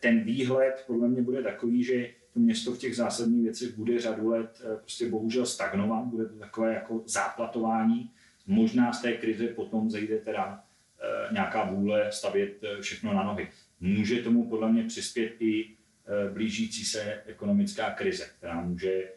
[0.00, 4.28] ten výhled podle mě bude takový, že to město v těch zásadních věcech bude řadu
[4.28, 8.10] let eh, prostě bohužel stagnovat, bude to takové jako záplatování.
[8.46, 10.64] Možná z té krize potom zejde teda
[11.00, 13.48] eh, nějaká vůle stavět eh, všechno na nohy.
[13.80, 15.76] Může tomu podle mě přispět i
[16.32, 19.12] blížící se ekonomická krize, která může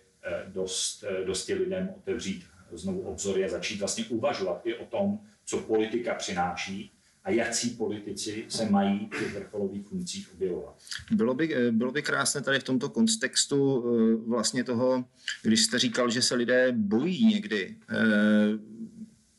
[0.47, 6.13] dost, dosti lidem otevřít znovu obzory a začít vlastně uvažovat i o tom, co politika
[6.13, 6.91] přináší
[7.23, 10.75] a jaký politici se mají v těch vrcholových funkcích objevovat.
[11.11, 13.85] Bylo by, bylo by krásné tady v tomto kontextu
[14.27, 15.05] vlastně toho,
[15.43, 17.75] když jste říkal, že se lidé bojí někdy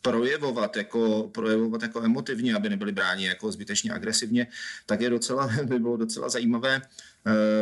[0.03, 4.46] projevovat jako, projevovat jako emotivně, aby nebyli bráni jako zbytečně agresivně,
[4.86, 6.82] tak je docela, by bylo docela zajímavé.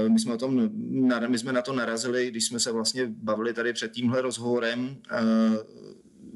[0.08, 0.70] My jsme, o tom,
[1.28, 4.96] my jsme na to narazili, když jsme se vlastně bavili tady před tímhle rozhovorem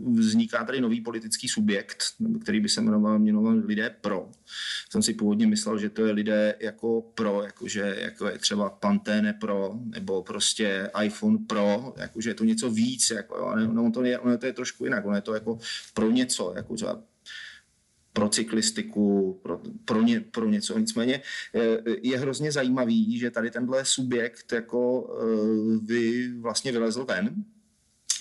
[0.07, 2.05] vzniká tady nový politický subjekt,
[2.43, 4.31] který by se jmenoval, jmenoval lidé pro.
[4.91, 9.33] Jsem si původně myslel, že to je lidé jako pro, jakože jako je třeba Pantene
[9.33, 14.39] pro, nebo prostě iPhone pro, jakože je to něco víc, jako, ono, to je, ono
[14.39, 15.59] to je trošku jinak, ono je to jako
[15.95, 17.03] pro něco, jako třeba
[18.13, 20.79] pro cyklistiku, pro, pro, ně, pro něco.
[20.79, 21.23] Nicméně
[22.03, 27.45] je hrozně zajímavý, že tady tenhle subjekt jako eh, vy vlastně vylezl ven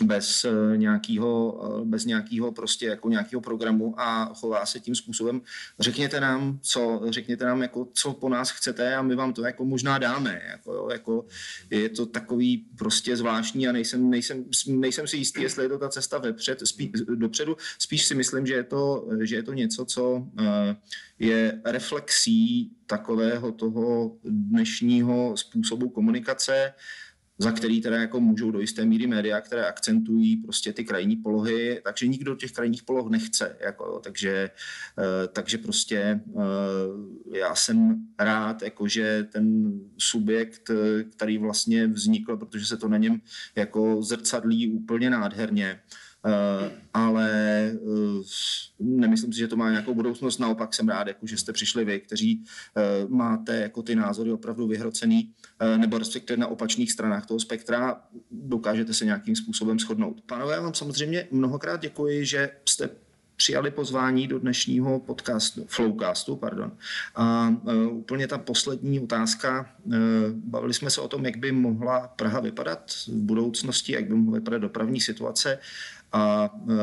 [0.02, 5.42] bez eh, nějakého, eh, bez nějakého prostě jako nějakého programu a chová se tím způsobem.
[5.80, 9.66] Řekněte nám, co, řekněte nám, jako, co po nás chcete a my vám to jako
[9.66, 10.42] možná dáme.
[10.50, 11.26] Jako, jo, jako,
[11.70, 15.90] je to takový prostě zvláštní a nejsem, nejsem, nejsem si jistý, jestli je to ta
[15.90, 17.58] cesta vepřed, spí, dopředu.
[17.80, 20.76] Spíš si myslím, že je to, že je to něco, co eh,
[21.20, 26.74] je reflexí takového toho dnešního způsobu komunikace,
[27.42, 31.82] za který teda jako můžou do jisté míry média, které akcentují prostě ty krajní polohy,
[31.84, 33.58] takže nikdo těch krajních poloh nechce.
[33.60, 34.50] Jako, takže,
[35.00, 42.38] eh, takže prostě eh, já jsem rád, jako, že ten subjekt, eh, který vlastně vznikl,
[42.38, 43.22] protože se to na něm
[43.56, 45.80] jako zrcadlí úplně nádherně,
[46.94, 47.30] ale
[47.74, 48.24] eh,
[48.80, 50.38] nemyslím si, že to má nějakou budoucnost.
[50.38, 52.44] Naopak jsem rád, jako, že jste přišli vy, kteří
[52.78, 55.34] eh, máte jako ty názory opravdu vyhrocený,
[55.78, 58.02] nebo respektive na opačných stranách toho spektra,
[58.32, 60.22] dokážete se nějakým způsobem shodnout.
[60.26, 62.90] Pánové, já vám samozřejmě mnohokrát děkuji, že jste
[63.42, 66.72] přijali pozvání do dnešního podcastu, Flowcastu, pardon.
[67.16, 67.54] A
[67.92, 69.70] úplně ta poslední otázka.
[69.84, 69.94] Uh,
[70.34, 74.40] bavili jsme se o tom, jak by mohla Praha vypadat v budoucnosti, jak by mohla
[74.40, 75.60] vypadat dopravní situace.
[76.12, 76.76] A e,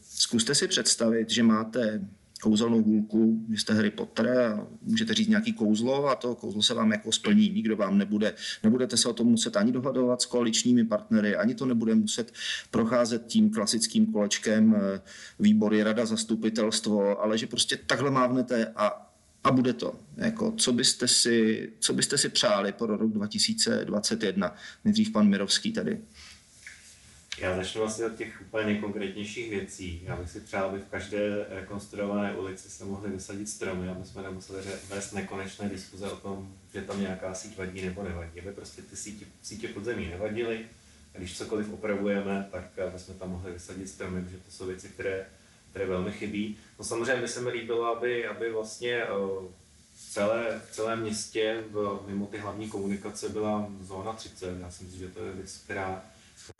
[0.00, 2.00] zkuste si představit, že máte
[2.40, 6.74] kouzelnou hůlku, že jste Harry Potter a můžete říct nějaký kouzlo a to kouzlo se
[6.74, 7.50] vám jako splní.
[7.50, 11.66] Nikdo vám nebude, nebudete se o tom muset ani dohadovat s koaličními partnery, ani to
[11.66, 12.32] nebude muset
[12.70, 15.00] procházet tím klasickým kolečkem e,
[15.38, 19.12] výbory, rada, zastupitelstvo, ale že prostě takhle mávnete a,
[19.44, 19.94] a bude to.
[20.16, 24.54] Jako, co, byste si, co byste si přáli pro rok 2021?
[24.84, 26.00] Nejdřív pan Mirovský tady.
[27.38, 30.02] Já začnu asi od těch úplně nejkonkrétnějších věcí.
[30.04, 34.22] Já bych si přál, aby v každé rekonstruované ulici se mohly vysadit stromy, aby jsme
[34.22, 38.40] nemuseli vést nekonečné diskuze o tom, že tam nějaká síť vadí nebo nevadí.
[38.40, 40.66] Aby prostě ty sítě, sítě podzemí nevadily
[41.14, 44.88] a když cokoliv opravujeme, tak aby jsme tam mohli vysadit stromy, protože to jsou věci,
[44.88, 45.26] které,
[45.70, 46.58] které velmi chybí.
[46.78, 49.08] No samozřejmě by se mi líbilo, aby, aby vlastně eh,
[49.94, 54.60] v celé, v celém městě v, mimo ty hlavní komunikace byla zóna 30.
[54.60, 56.04] Já si myslím, že to je věc, která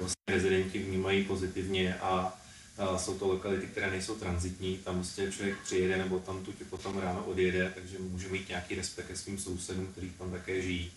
[0.00, 2.40] vlastně rezidenti vnímají pozitivně a,
[2.78, 6.98] a jsou to lokality, které nejsou transitní, tam prostě člověk přijede nebo tam tu potom
[6.98, 10.92] ráno odjede, takže může mít nějaký respekt ke svým sousedům, kteří tam také žijí.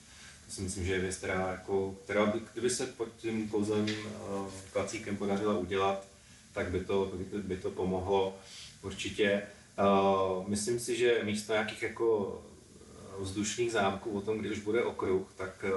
[0.46, 3.86] To si myslím, že je věc, která, jako, která by, kdyby se pod tím kouzlem
[3.86, 6.08] uh, klacíkem podařila udělat,
[6.54, 8.38] tak by to, by to, by to pomohlo
[8.82, 9.42] určitě.
[9.80, 12.42] Uh, myslím si, že místo nějakých jako
[13.22, 15.72] vzdušných zámků o tom, kdy už bude okruh, tak eh,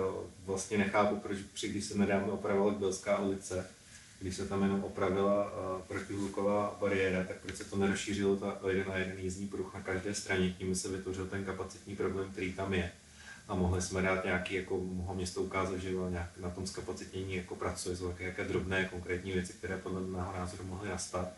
[0.47, 3.67] vlastně nechápu, proč při, když se nedávno opravila Belská ulice,
[4.23, 8.89] když se tam jenom opravila uh, protihluková bariéra, tak proč se to nerozšířilo ta jeden
[8.89, 12.75] na jeden jízdní pruh na každé straně, tím se vytvořil ten kapacitní problém, který tam
[12.75, 12.93] je.
[13.49, 17.57] A mohli jsme dát nějaký, jako mohlo město ukázat, že nějak na tom zkapacitnění jako
[17.57, 21.29] pracuje, jsou také jaké drobné konkrétní věci, které podle mého názoru mohly nastat.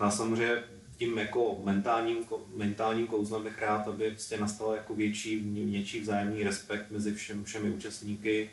[0.00, 0.62] No a samozřejmě
[0.98, 2.16] tím jako mentálním,
[2.54, 5.36] mentálním kouzlem bych rád, aby prostě nastal jako větší,
[5.70, 8.50] větší vzájemný respekt mezi všem, všemi účastníky,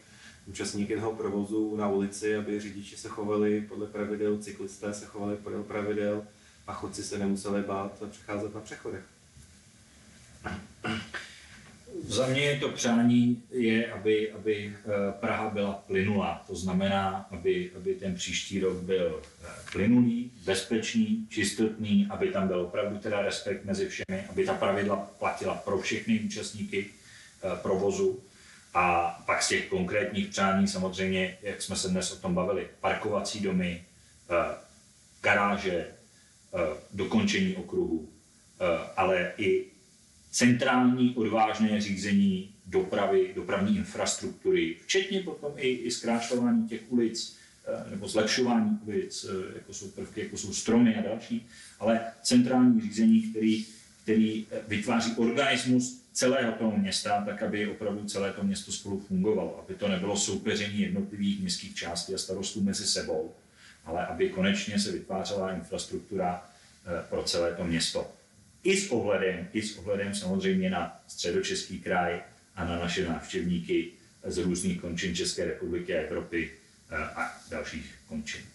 [0.48, 5.64] účastníky toho provozu na ulici, aby řidiči se chovali podle pravidel, cyklisté se chovali podle
[5.64, 6.24] pravidel,
[6.68, 9.04] a chodci se nemuseli bát přecházet na přechodech.
[12.04, 16.44] Za mě je to přání, je, aby, aby eh, Praha byla plynulá.
[16.48, 22.62] To znamená, aby, aby ten příští rok byl eh, plynulý, bezpečný, čistotný, aby tam byl
[22.62, 28.20] opravdu teda respekt mezi všemi, aby ta pravidla platila pro všechny účastníky eh, provozu.
[28.74, 33.40] A pak z těch konkrétních přání samozřejmě, jak jsme se dnes o tom bavili, parkovací
[33.40, 33.84] domy,
[35.22, 35.88] garáže,
[36.92, 38.10] dokončení okruhu,
[38.98, 39.66] ale i
[40.36, 48.08] centrální odvážné řízení dopravy, dopravní infrastruktury, včetně potom i, i zkrášlování těch ulic eh, nebo
[48.08, 51.48] zlepšování ulic, eh, jako jsou prvky, jako jsou stromy a další,
[51.80, 53.66] ale centrální řízení, který,
[54.04, 59.64] který eh, vytváří organismus celého toho města, tak aby opravdu celé to město spolu fungovalo,
[59.66, 63.34] aby to nebylo soupeření jednotlivých městských částí a starostů mezi sebou,
[63.86, 66.46] ale aby konečně se vytvářela infrastruktura
[67.10, 68.15] pro celé to město
[68.66, 72.22] i s ohledem, i s ohledem samozřejmě na středočeský kraj
[72.56, 73.92] a na naše návštěvníky
[74.24, 76.52] z různých končin České republiky a Evropy
[76.92, 78.55] eh, a dalších končin.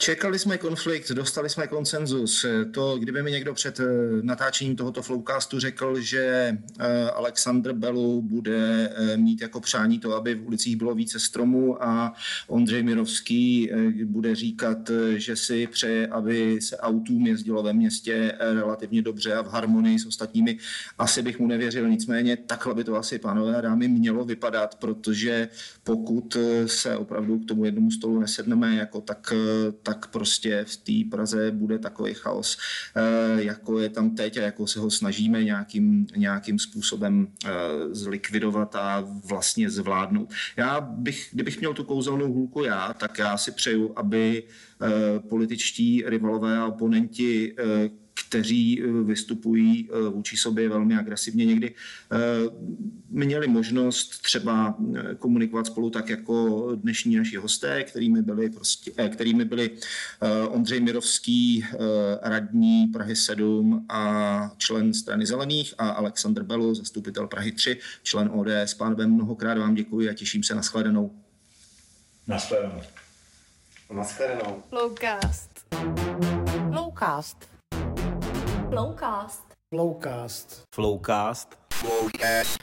[0.00, 2.46] Čekali jsme konflikt, dostali jsme konsenzus.
[2.70, 3.84] To, kdyby mi někdo před eh,
[4.22, 10.34] natáčením tohoto flowcastu řekl, že eh, Alexandr Belu bude eh, mít jako přání to, aby
[10.34, 12.12] v ulicích bylo více stromů a
[12.48, 13.70] Ondřej Mirovský
[14.04, 19.48] bude říkat, že si přeje, aby se autům jezdilo ve městě relativně dobře a v
[19.48, 20.58] harmonii s ostatními,
[20.98, 21.88] asi bych mu nevěřil.
[21.88, 25.48] Nicméně takhle by to asi, pánové a dámy, mělo vypadat, protože
[25.84, 26.36] pokud
[26.66, 29.32] se opravdu k tomu jednomu stolu nesedneme, jako tak
[29.90, 32.58] tak prostě v té Praze bude takový chaos,
[32.96, 37.50] eh, jako je tam teď a jako se ho snažíme nějakým, nějakým způsobem eh,
[37.90, 40.30] zlikvidovat a vlastně zvládnout.
[40.56, 46.02] Já bych, kdybych měl tu kouzelnou hůlku já, tak já si přeju, aby eh, političtí
[46.06, 47.54] rivalové a oponenti
[48.28, 51.74] kteří eh, vystupují eh, vůči sobě velmi agresivně někdy,
[52.12, 52.16] eh,
[53.08, 54.76] měli možnost třeba
[55.18, 59.70] komunikovat spolu tak jako dnešní naši hosté, kterými byli, prostě, kterými byli
[60.48, 61.64] Ondřej Mirovský,
[62.22, 68.74] radní Prahy 7 a člen strany Zelených a Aleksandr Belu, zastupitel Prahy 3, člen ODS.
[68.74, 71.10] Pánové, mnohokrát vám děkuji a těším se na shledanou.
[72.26, 72.80] Naschledanou.
[73.92, 74.62] Naschledanou.
[74.72, 75.50] Lowcast.
[76.72, 77.49] Lowcast.
[78.70, 79.42] Flowcast.
[79.74, 80.62] Flowcast.
[80.72, 81.46] Flowcast.
[81.70, 82.56] Flowcast.